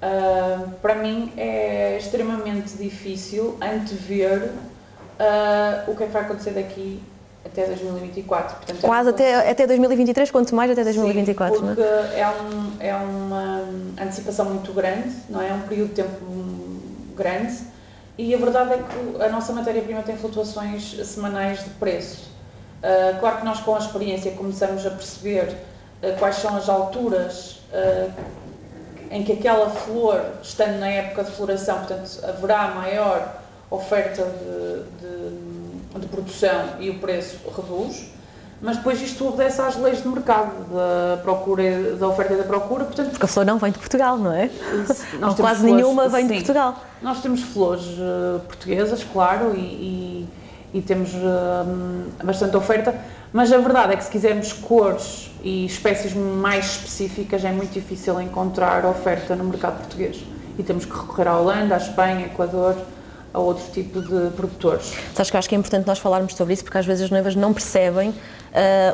[0.00, 4.52] Uh, para mim é extremamente difícil antever
[5.18, 7.02] uh, o que é que vai acontecer daqui
[7.44, 8.56] até 2024.
[8.56, 12.20] Portanto, Quase até, até 2023, quanto mais até 2024, Sim, porque não é?
[12.20, 13.64] é, um, é uma
[14.00, 15.48] antecipação muito grande, não é?
[15.48, 16.24] é um período de tempo
[17.16, 17.58] grande
[18.16, 22.28] e a verdade é que a nossa matéria-prima tem flutuações semanais de preço.
[22.82, 25.56] Uh, claro que nós com a experiência começamos a perceber
[26.02, 28.12] uh, quais são as alturas uh,
[29.10, 33.37] em que aquela flor, estando na época de floração, portanto, haverá maior
[33.70, 38.18] oferta de, de, de produção e o preço reduz
[38.60, 42.84] mas depois isto obedece às leis de mercado, da procura, da oferta e da procura,
[42.84, 43.10] portanto...
[43.10, 44.50] Porque a flor não vem de Portugal, não é?
[45.20, 46.82] Nós quase flores, nenhuma vem sim, de Portugal.
[47.00, 50.28] Nós temos flores uh, portuguesas, claro, e, e,
[50.74, 52.96] e temos uh, bastante oferta,
[53.32, 58.20] mas a verdade é que se quisermos cores e espécies mais específicas é muito difícil
[58.20, 60.18] encontrar oferta no mercado português.
[60.58, 62.74] E temos que recorrer à Holanda, à Espanha, Equador,
[63.32, 64.92] a outro tipo de produtores.
[65.14, 67.34] Sabes que acho que é importante nós falarmos sobre isso porque às vezes as noivas
[67.34, 68.14] não percebem uh,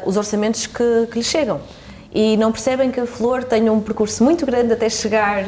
[0.04, 1.60] os orçamentos que, que lhes chegam
[2.12, 5.46] e não percebem que a flor tem um percurso muito grande até chegar uh,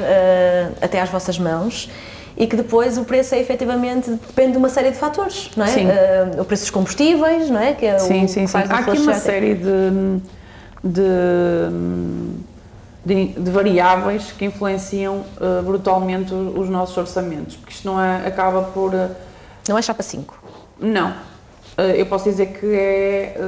[0.80, 1.90] até às vossas mãos
[2.36, 5.68] e que depois o preço é efetivamente depende de uma série de fatores, não é?
[5.68, 5.86] Sim.
[5.86, 7.72] Uh, o preço dos combustíveis, não é?
[7.72, 8.56] Que é sim, o sim, sim.
[8.56, 10.20] Há aqui uma série de,
[10.84, 11.02] de
[13.06, 18.26] de, de, variáveis que influenciam uh, brutalmente os, os, nossos orçamentos, porque isto não é,
[18.26, 18.92] acaba por.
[18.92, 19.10] Uh,
[19.68, 20.36] não é chapa 5?
[20.80, 21.10] Não.
[21.10, 23.40] Uh, eu posso dizer que é.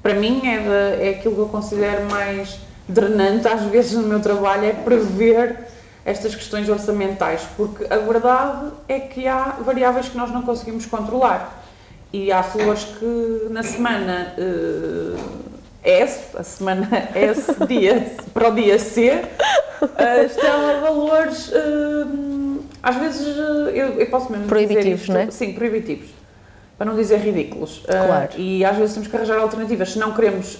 [0.00, 4.20] para mim, é, de, é aquilo que eu considero mais drenante, às vezes, no meu
[4.20, 5.66] trabalho, é prever
[6.04, 11.60] estas questões orçamentais, porque a verdade é que há variáveis que nós não conseguimos controlar.
[12.12, 14.32] E há flores que na semana
[15.84, 19.22] S, a semana S, dia, para o dia C,
[19.82, 25.20] uh, estão a valores, uh, às vezes, uh, eu, eu, posso mesmo proibitivos, dizer não
[25.20, 25.30] é?
[25.30, 26.08] Sim, proibitivos,
[26.78, 27.84] para não dizer ridículos.
[27.86, 28.30] Claro.
[28.36, 30.58] E às vezes temos que arranjar alternativas, se não queremos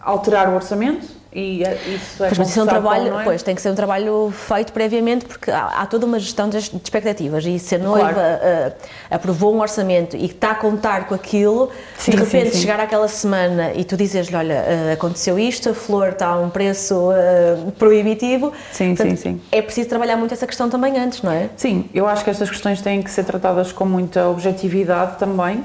[0.00, 3.24] alterar o orçamento, e é, isso é mas isso é um trabalho, é?
[3.24, 6.58] pois, tem que ser um trabalho feito previamente porque há, há toda uma gestão de,
[6.58, 8.70] de, expectativas e se a noiva claro.
[8.70, 8.74] uh,
[9.10, 12.60] aprovou um orçamento e está a contar com aquilo, sim, de repente sim, sim.
[12.60, 16.50] chegar àquela semana e tu dizes-lhe, olha, uh, aconteceu isto, a flor está a um
[16.50, 18.52] preço uh, proibitivo.
[18.70, 19.40] Sim, Portanto, sim, sim.
[19.50, 21.48] É preciso trabalhar muito essa questão também antes, não é?
[21.56, 25.64] Sim, eu acho que estas questões têm que ser tratadas com muita objetividade também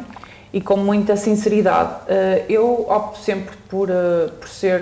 [0.54, 1.92] e com muita sinceridade.
[2.48, 3.90] eu opto sempre por,
[4.40, 4.82] por ser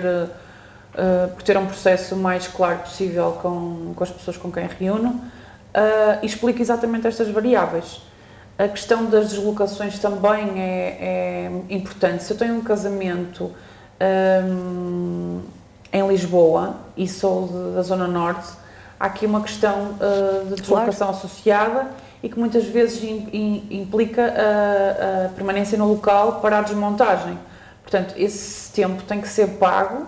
[0.96, 5.10] uh, por ter um processo mais claro possível com, com as pessoas com quem reúno
[5.10, 8.02] uh, e explico exatamente estas variáveis.
[8.58, 12.24] A questão das deslocações também é, é importante.
[12.24, 13.52] Se eu tenho um casamento
[14.00, 15.42] um,
[15.92, 18.48] em Lisboa e sou de, da Zona Norte,
[18.98, 21.26] há aqui uma questão uh, de deslocação claro.
[21.26, 21.90] associada
[22.22, 23.02] e que muitas vezes
[23.70, 27.38] implica a, a, permanência no local para a desmontagem.
[27.82, 30.06] Portanto, esse tempo tem que ser pago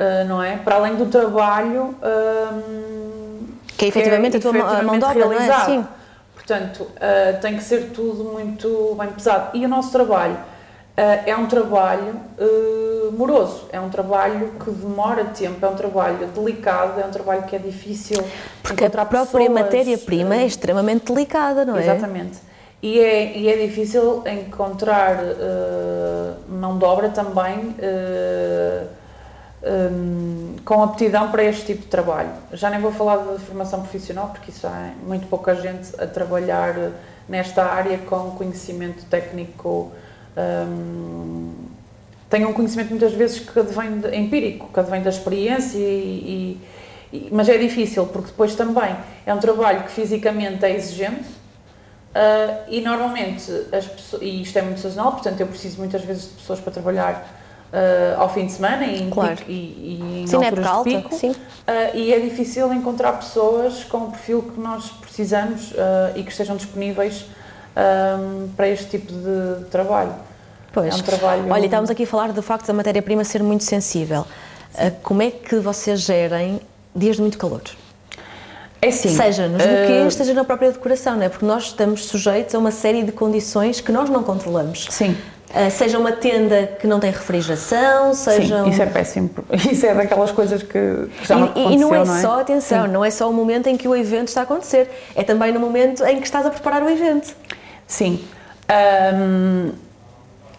[0.00, 0.56] uh, não é?
[0.56, 3.44] Para além do trabalho um,
[3.76, 5.64] que é efetivamente que é, a tua mão de obra, não é?
[5.64, 5.86] Sim.
[6.34, 9.56] Portanto, uh, tem que ser tudo muito bem pesado.
[9.56, 10.40] E o nosso trabalho uh,
[10.96, 12.20] é um trabalho
[13.12, 17.56] moroso, é um trabalho que demora tempo, é um trabalho delicado, é um trabalho que
[17.56, 18.22] é difícil
[18.62, 21.82] Porque a própria matéria-prima é extremamente delicada, não é?
[21.82, 22.38] Exatamente.
[22.82, 25.18] E é, e é difícil encontrar
[26.48, 27.74] mão de obra também
[29.62, 32.30] um, com aptidão para este tipo de trabalho.
[32.52, 36.92] Já nem vou falar de formação profissional, porque isso há muito pouca gente a trabalhar
[37.28, 39.92] nesta área com conhecimento técnico.
[40.36, 41.52] Um,
[42.28, 46.60] tem um conhecimento muitas vezes que advém de, empírico, que advém da experiência, e,
[47.12, 48.96] e, mas é difícil, porque depois também
[49.26, 51.28] é um trabalho que fisicamente é exigente,
[52.14, 56.28] uh, e normalmente, as pessoas, e isto é muito sazonal, portanto eu preciso muitas vezes
[56.28, 57.39] de pessoas para trabalhar
[57.72, 59.36] uh, ao fim de semana e em, claro.
[59.36, 61.14] pico, e, e em sim, alturas de alta, pico.
[61.14, 61.30] Sim.
[61.30, 61.36] Uh,
[61.94, 65.76] e é difícil encontrar pessoas com o perfil que nós precisamos uh,
[66.16, 67.26] e que estejam disponíveis
[67.76, 70.14] um, para este tipo de trabalho.
[70.72, 70.94] Pois.
[70.94, 71.50] É um trabalho...
[71.50, 74.24] Olha, estamos aqui a falar do facto da matéria-prima ser muito sensível.
[75.02, 76.60] como é que vocês gerem
[76.94, 77.62] dias de muito calor?
[78.82, 80.16] É assim, seja nos buquês, uh...
[80.16, 81.28] seja na própria decoração, não é?
[81.28, 84.86] Porque nós estamos sujeitos a uma série de condições que nós não controlamos.
[84.88, 85.16] Sim.
[85.50, 88.62] Uh, seja uma tenda que não tem refrigeração, seja.
[88.62, 89.30] Sim, isso é péssimo.
[89.50, 92.20] Isso é daquelas coisas que já não aconteceu, E não é, não é?
[92.20, 92.92] só, atenção, Sim.
[92.92, 95.58] não é só o momento em que o evento está a acontecer, é também no
[95.58, 97.34] momento em que estás a preparar o evento.
[97.84, 98.24] Sim.
[98.70, 99.72] Um,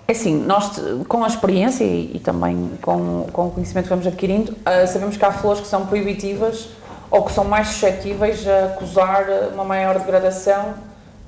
[0.10, 0.72] é assim, nós
[1.08, 5.16] com a experiência e, e, também com, com o conhecimento que vamos adquirindo, uh, sabemos
[5.16, 6.68] que há flores que são proibitivas
[7.10, 10.74] ou que são mais suscetíveis a causar uma maior degradação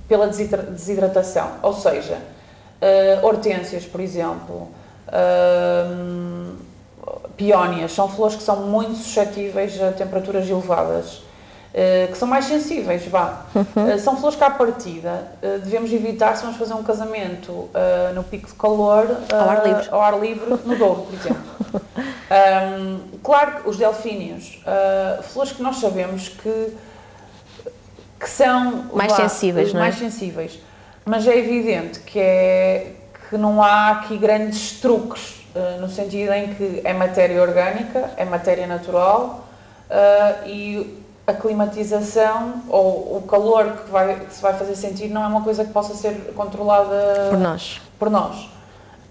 [0.06, 1.50] pela desidratação.
[1.62, 2.18] Ou seja,
[2.84, 4.68] Uh, hortênsias, por exemplo,
[5.08, 6.56] uh,
[7.38, 11.22] peónias, são flores que são muito suscetíveis a temperaturas elevadas.
[11.74, 13.48] Uh, que são mais sensíveis, vá.
[13.56, 13.96] Uhum.
[13.96, 17.68] Uh, são flores que à partida uh, devemos evitar se vamos fazer um casamento
[18.14, 21.42] no pico de calor ao ar livre, ao ar livre no Douro, por exemplo.
[22.80, 24.62] um, claro que os delfínios,
[25.24, 26.78] flores que nós sabemos que,
[28.20, 29.84] que são mais vá, sensíveis, não é?
[29.86, 30.60] mais sensíveis,
[31.06, 32.94] mas é evidente que, é,
[33.30, 35.42] que não há aqui grandes truques,
[35.80, 39.48] no sentido em que é matéria orgânica, é matéria natural
[40.48, 45.28] e a climatização ou o calor que, vai, que se vai fazer sentir não é
[45.28, 47.82] uma coisa que possa ser controlada por nós.
[48.00, 48.50] Por nós.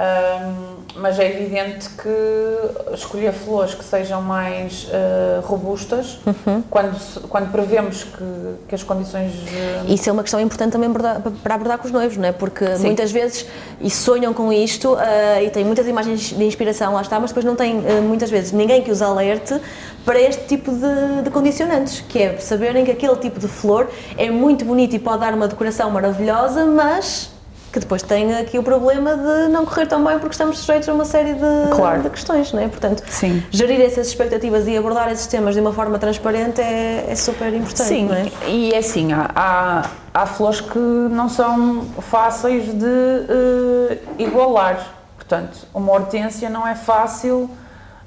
[0.01, 6.63] Um, mas é evidente que escolher flores que sejam mais uh, robustas, uhum.
[6.69, 9.33] quando, quando prevemos que, que as condições.
[9.33, 9.93] Uh...
[9.93, 12.33] Isso é uma questão importante também para abordar com os noivos, não é?
[12.33, 12.87] Porque Sim.
[12.87, 13.47] muitas vezes
[13.81, 14.99] e sonham com isto uh,
[15.43, 18.83] e têm muitas imagens de inspiração, lá está, mas depois não têm muitas vezes ninguém
[18.83, 19.61] que os alerte
[20.05, 23.89] para este tipo de, de condicionantes, que é saberem que aquele tipo de flor
[24.19, 27.32] é muito bonito e pode dar uma decoração maravilhosa, mas
[27.73, 30.93] que depois tem aqui o problema de não correr tão bem porque estamos sujeitos a
[30.93, 32.03] uma série de, claro.
[32.03, 32.69] de questões, não é?
[32.69, 33.43] Portanto, Sim.
[33.51, 37.89] gerir essas expectativas e abordar esses temas de uma forma transparente é, é super importante,
[37.89, 38.31] Sim, não é?
[38.47, 45.67] e é assim, há, há, há flores que não são fáceis de uh, igualar, portanto,
[45.73, 47.51] uma hortência não é fácil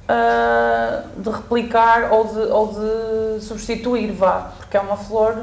[0.05, 5.35] uh, de replicar ou de, ou de substituir, vá, porque é uma flor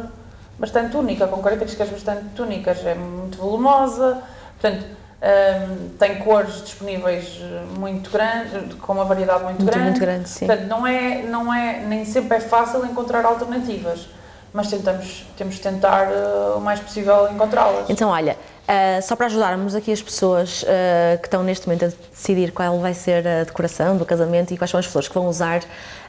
[0.63, 4.23] bastante única, com características bastante únicas, é muito volumosa,
[4.61, 4.87] portanto,
[5.21, 7.41] um, tem cores disponíveis
[7.77, 9.91] muito grandes, com uma variedade muito, muito grande.
[9.91, 10.47] Muito grande, sim.
[10.47, 14.07] Portanto, não é, não é, nem sempre é fácil encontrar alternativas,
[14.53, 17.89] mas tentamos, temos de tentar uh, o mais possível encontrá-las.
[17.89, 18.37] Então, olha,
[18.69, 22.79] uh, só para ajudarmos aqui as pessoas uh, que estão neste momento a decidir qual
[22.79, 25.63] vai ser a decoração do casamento e quais são as flores que vão usar,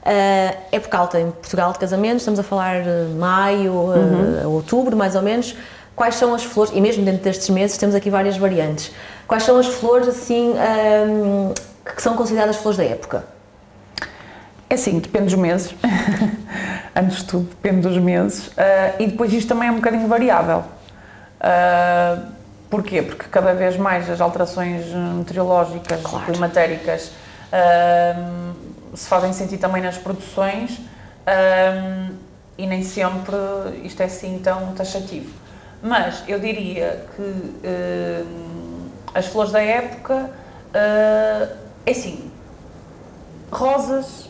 [0.03, 4.41] Uh, época alta em Portugal de casamentos, estamos a falar de maio, uhum.
[4.43, 5.55] uh, outubro mais ou menos.
[5.95, 8.91] Quais são as flores, e mesmo dentro destes meses temos aqui várias variantes,
[9.27, 10.55] quais são as flores assim
[11.95, 13.23] que são consideradas flores da época?
[14.69, 15.73] É assim, depende dos meses.
[16.95, 18.47] Antes de tudo, depende dos meses.
[18.47, 18.51] Uh,
[18.99, 20.63] e depois isto também é um bocadinho variável.
[21.39, 22.21] Uh,
[22.69, 23.01] porquê?
[23.01, 24.85] Porque cada vez mais as alterações
[25.17, 26.23] meteorológicas claro.
[26.23, 27.11] e climatéricas
[27.51, 28.53] uh,
[28.95, 30.79] se fazem sentir também nas produções
[32.57, 33.35] e nem sempre
[33.83, 35.33] isto é assim tão taxativo.
[35.81, 38.25] Mas eu diria que
[39.15, 40.29] as flores da época,
[40.73, 42.29] é assim,
[43.49, 44.27] rosas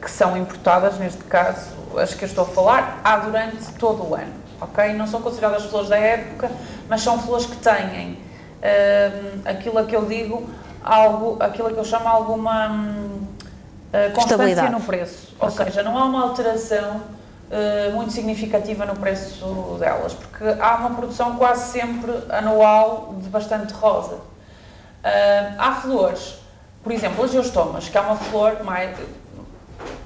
[0.00, 4.14] que são importadas, neste caso, as que eu estou a falar, há durante todo o
[4.14, 4.92] ano, ok?
[4.94, 6.50] Não são consideradas flores da época,
[6.88, 8.18] mas são flores que têm
[8.66, 10.48] um, aquilo a que eu digo,
[10.84, 15.34] algo, aquilo a que eu chamo alguma uh, constância no preço.
[15.38, 15.66] Ou okay.
[15.66, 17.02] seja, não há uma alteração
[17.50, 23.72] uh, muito significativa no preço delas, porque há uma produção quase sempre anual de bastante
[23.74, 24.16] rosa.
[24.16, 26.36] Uh, há flores,
[26.82, 28.96] por exemplo, as geostomas, que é uma flor, mais,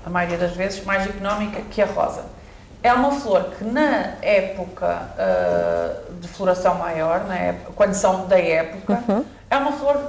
[0.05, 2.25] a maioria das vezes, mais económica que a rosa.
[2.83, 8.39] É uma flor que na época uh, de floração maior, na época, quando são da
[8.39, 9.25] época, uhum.
[9.51, 10.01] é uma flor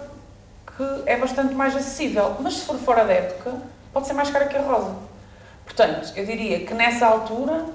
[0.77, 3.53] que é bastante mais acessível, mas se for fora da época,
[3.91, 4.95] pode ser mais cara que a rosa.
[5.65, 7.65] Portanto, eu diria que nessa altura,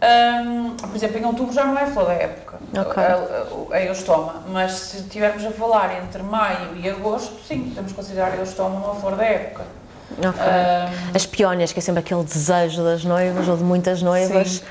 [0.00, 3.02] hum, por exemplo, em outubro já não é flor da época, okay.
[3.02, 7.92] a, a, a eustoma, mas se estivermos a falar entre maio e agosto, sim, podemos
[7.92, 9.64] considerar a eustoma uma flor da época.
[10.10, 10.28] Okay.
[10.30, 14.48] Um, As peónias, que é sempre aquele desejo das noivas ou de muitas noivas.
[14.48, 14.64] Sim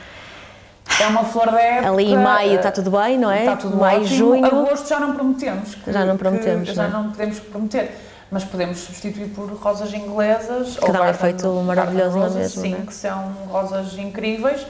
[1.01, 1.89] é uma flor da época.
[1.91, 3.39] Ali em maio está tudo bem, não é?
[3.39, 4.15] Está tudo maio, ótimo.
[4.15, 4.45] junho.
[4.45, 5.75] Agosto já não prometemos.
[5.75, 6.69] Que, já não prometemos.
[6.69, 7.91] já não, não podemos prometer.
[8.29, 10.77] Mas podemos substituir por rosas inglesas.
[10.77, 12.61] Que dá um efeito maravilhoso na mesma.
[12.61, 12.85] Sim, é?
[12.85, 14.65] que são rosas incríveis.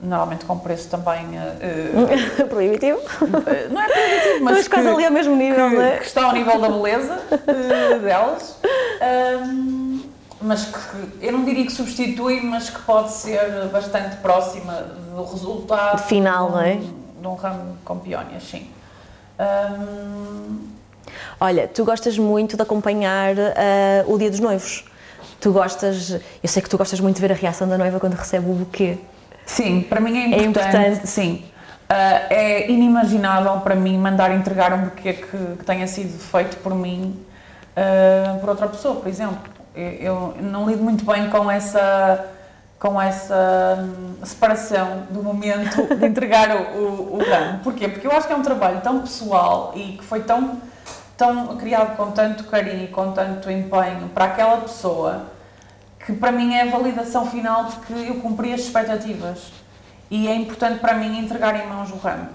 [0.00, 1.24] Normalmente com preço também.
[1.24, 3.00] Uh, proibitivo?
[3.70, 4.56] Não é proibitivo, mas.
[4.56, 5.96] Mas quase ali ao mesmo nível, que, não é?
[5.98, 8.58] Que está ao nível da beleza uh, delas.
[8.96, 9.85] Um,
[10.40, 14.72] mas que eu não diria que substitui, mas que pode ser bastante próxima
[15.14, 16.74] do resultado final, não é?
[16.76, 18.68] De um ramo com peónias, sim.
[21.40, 24.84] Olha, tu gostas muito de acompanhar uh, o Dia dos Noivos.
[25.40, 26.10] Tu gostas,
[26.42, 28.54] eu sei que tu gostas muito de ver a reação da noiva quando recebe o
[28.54, 28.98] buquê.
[29.44, 30.44] Sim, para mim é importante.
[30.44, 31.06] É importante.
[31.06, 31.44] Sim.
[31.88, 36.74] Uh, é inimaginável para mim mandar entregar um buquê que, que tenha sido feito por
[36.74, 37.24] mim
[37.76, 42.32] uh, por outra pessoa, por exemplo eu não lido muito bem com essa
[42.78, 47.60] com essa hum, separação do momento de entregar o, o, o ramo.
[47.60, 47.88] Porquê?
[47.88, 50.60] Porque eu acho que é um trabalho tão pessoal e que foi tão,
[51.16, 55.26] tão criado com tanto carinho e com tanto empenho para aquela pessoa
[56.04, 59.52] que para mim é a validação final de que eu cumpri as expectativas.
[60.08, 62.28] e é importante para mim entregar em mãos o ramo.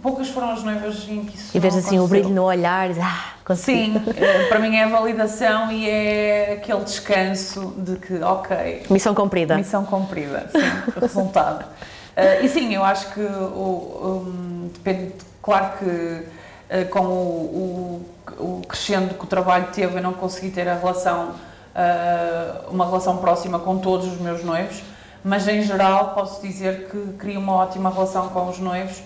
[0.00, 3.00] Poucas foram as noivas em que isso E vês assim o brilho no olhar e
[3.00, 3.92] ah, consegui.
[3.92, 9.14] Sim, eh, para mim é a validação e é aquele descanso de que, ok, Missão
[9.14, 9.56] cumprida.
[9.56, 11.64] missão cumprida, sim, resultado.
[12.14, 16.26] Eh, e sim, eu acho que o, um, depende, claro que
[16.68, 18.04] eh, com o,
[18.38, 21.30] o, o crescendo que o trabalho teve, eu não consegui ter a relação,
[21.74, 24.82] eh, uma relação próxima com todos os meus noivos,
[25.24, 29.02] mas em geral posso dizer que crio uma ótima relação com os noivos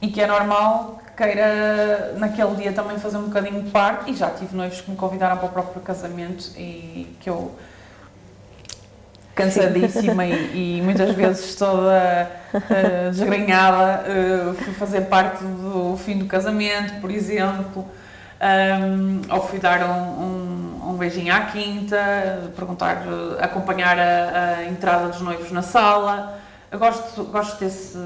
[0.00, 4.14] e que é normal que queira naquele dia também fazer um bocadinho de parte e
[4.14, 7.52] já tive noivos que me convidaram para o próprio casamento e que eu
[9.34, 16.26] cansadíssima e, e muitas vezes toda uh, desgrenhada uh, fui fazer parte do fim do
[16.26, 17.86] casamento, por exemplo.
[18.40, 24.64] Um, ou fui dar um, um, um beijinho à quinta perguntar, uh, acompanhar a, a
[24.66, 26.38] entrada dos noivos na sala
[26.70, 27.96] eu gosto, gosto, desse,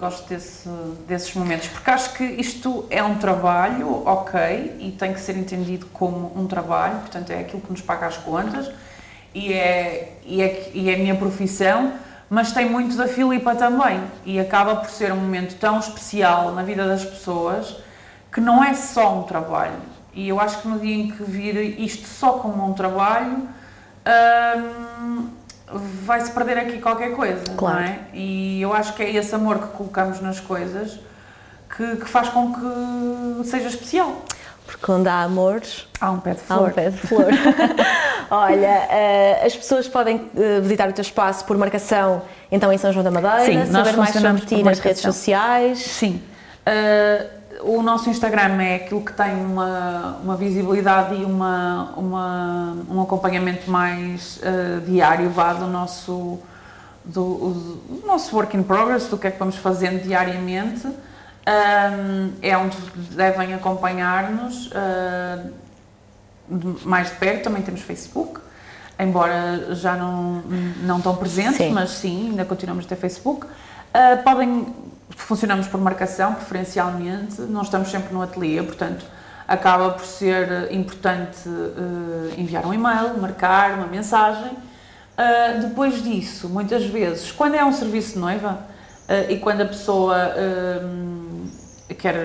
[0.00, 0.68] gosto desse,
[1.06, 5.86] desses momentos, porque acho que isto é um trabalho, ok, e tem que ser entendido
[5.92, 8.72] como um trabalho, portanto é aquilo que nos paga as contas
[9.32, 11.92] e é, e é, e é a minha profissão,
[12.28, 16.64] mas tem muito da Filipa também e acaba por ser um momento tão especial na
[16.64, 17.76] vida das pessoas
[18.32, 19.80] que não é só um trabalho.
[20.12, 23.48] E eu acho que no dia em que vir isto só como um trabalho.
[24.04, 25.37] Hum,
[25.72, 27.76] vai-se perder aqui qualquer coisa, Claro.
[27.76, 27.98] não é?
[28.14, 30.98] E eu acho que é esse amor que colocamos nas coisas
[31.76, 34.22] que, que faz com que seja especial.
[34.66, 37.24] Porque onde há amores, Há um pé de há um pé de flor.
[38.30, 42.92] Olha, eh, as pessoas podem eh, visitar o teu espaço por marcação, então em São
[42.92, 45.78] João da Madeira, Sim, nós saber mais sobre ti nas redes sociais.
[45.78, 46.22] Sim.
[46.66, 53.00] Uh, o nosso Instagram é aquilo que tem uma, uma visibilidade e uma, uma, um
[53.00, 56.38] acompanhamento mais uh, diário vá do nosso,
[57.04, 57.52] do,
[57.88, 60.86] do nosso work in progress, do que é que vamos fazendo diariamente.
[60.86, 62.76] Um, é onde
[63.12, 65.50] devem acompanhar-nos uh,
[66.84, 67.44] mais de perto.
[67.44, 68.38] Também temos Facebook,
[68.98, 70.42] embora já não,
[70.82, 71.72] não tão presentes, Sim.
[71.72, 73.46] mas sim, ainda continuamos a ter Facebook.
[73.46, 74.66] Uh, podem,
[75.22, 79.04] funcionamos por marcação, preferencialmente, não estamos sempre no ateliê, portanto,
[79.46, 84.52] acaba por ser eh, importante uh, enviar um e-mail, marcar uma mensagem.
[84.52, 88.58] Uh, depois disso, muitas vezes, quando é um serviço de noiva
[89.08, 90.34] uh, e quando a pessoa
[90.84, 91.48] um,
[91.98, 92.16] quer,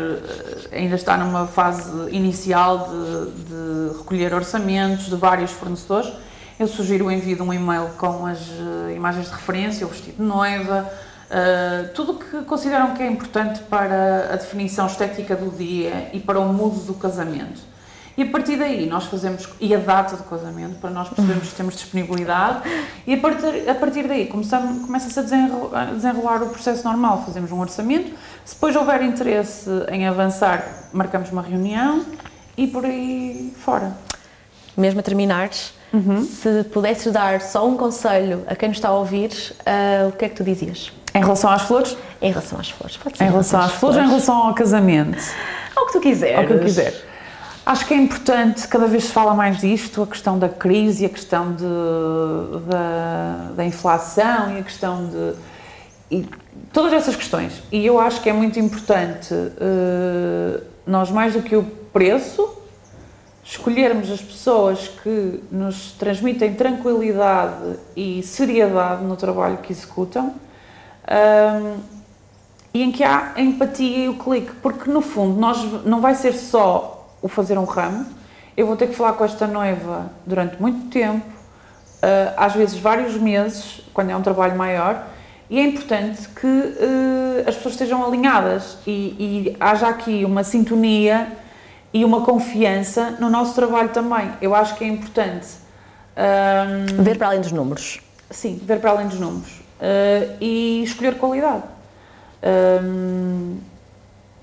[0.72, 6.12] ainda está numa fase inicial de, de recolher orçamentos de vários fornecedores,
[6.60, 8.40] eu sugiro o envio de um e-mail com as
[8.96, 10.90] imagens de referência, o vestido de noiva,
[11.34, 16.20] uh, tudo o que consideram que é importante para a definição estética do dia e
[16.20, 17.74] para o mood do casamento.
[18.16, 21.56] E a partir daí nós fazemos, e a data do casamento, para nós percebermos se
[21.56, 22.62] temos disponibilidade,
[23.08, 27.52] e a partir, a partir daí começa-se a desenro- a desenrolar o processo normal, fazemos
[27.52, 28.14] um orçamento,
[28.46, 32.06] se depois houver interesse em avançar, marcamos uma reunião
[32.56, 33.98] e por aí fora.
[34.78, 36.24] Mesmo a terminares, Uhum.
[36.24, 39.30] se pudesses dar só um conselho a quem nos está a ouvir,
[39.64, 40.92] ah, o que é que tu dizias?
[41.14, 41.96] Em relação às flores?
[42.20, 43.24] Em relação às flores, pode ser.
[43.24, 45.24] Em relação às flores ou em relação ao casamento?
[45.76, 46.40] Ao que tu quiseres.
[46.40, 46.94] Ao que eu quiser.
[47.66, 51.10] Acho que é importante, cada vez se fala mais disto, a questão da crise, a
[51.10, 51.64] questão de,
[52.68, 55.34] da, da inflação e a questão de.
[56.12, 56.30] E
[56.74, 57.64] todas essas questões.
[57.72, 62.48] E eu acho que é muito importante eh, nós, mais do que o preço,
[63.44, 70.34] escolhermos as pessoas que nos transmitem tranquilidade e seriedade no trabalho que executam.
[71.08, 71.82] Ahm,
[72.74, 76.16] e em que há a empatia e o clique, porque no fundo nós não vai
[76.16, 78.06] ser só o fazer um ramo,
[78.58, 81.26] eu vou ter que falar com esta noiva durante muito tempo,
[82.02, 85.08] ah, às vezes vários meses, quando é um trabalho maior,
[85.50, 91.28] e é importante que ah, as pessoas estejam alinhadas e, e haja aqui uma sintonia
[91.94, 94.32] e uma confiança no nosso trabalho também.
[94.42, 95.48] Eu acho que é importante.
[96.18, 98.00] ahm, Ver para além dos números.
[98.32, 101.64] Sim, ver para além dos números Eh, e escolher qualidade.
[102.82, 103.58] Hum,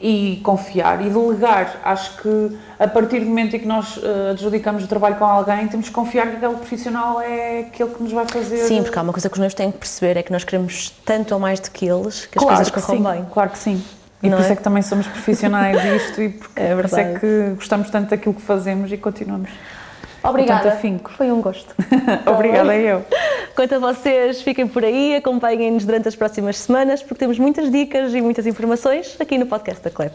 [0.02, 1.78] e confiar e delegar.
[1.84, 5.66] Acho que a partir do momento em que nós eh, adjudicamos o trabalho com alguém,
[5.68, 8.64] temos que confiar que aquele profissional é aquele que nos vai fazer.
[8.66, 10.90] Sim, porque há uma coisa que os noivos têm que perceber, é que nós queremos
[11.04, 13.26] tanto ou mais do que eles, que as claro coisas que corram bem.
[13.32, 13.84] Claro que sim.
[14.22, 14.52] E Não por isso é?
[14.52, 17.20] é que também somos profissionais disto e porque É por isso é verdade.
[17.20, 19.50] que gostamos tanto daquilo que fazemos e continuamos.
[20.22, 20.78] Obrigada.
[21.16, 21.74] Foi um gosto.
[22.26, 23.02] Obrigada eu.
[23.56, 28.12] Quanto a vocês, fiquem por aí, acompanhem-nos durante as próximas semanas, porque temos muitas dicas
[28.14, 30.14] e muitas informações aqui no podcast da CLEP.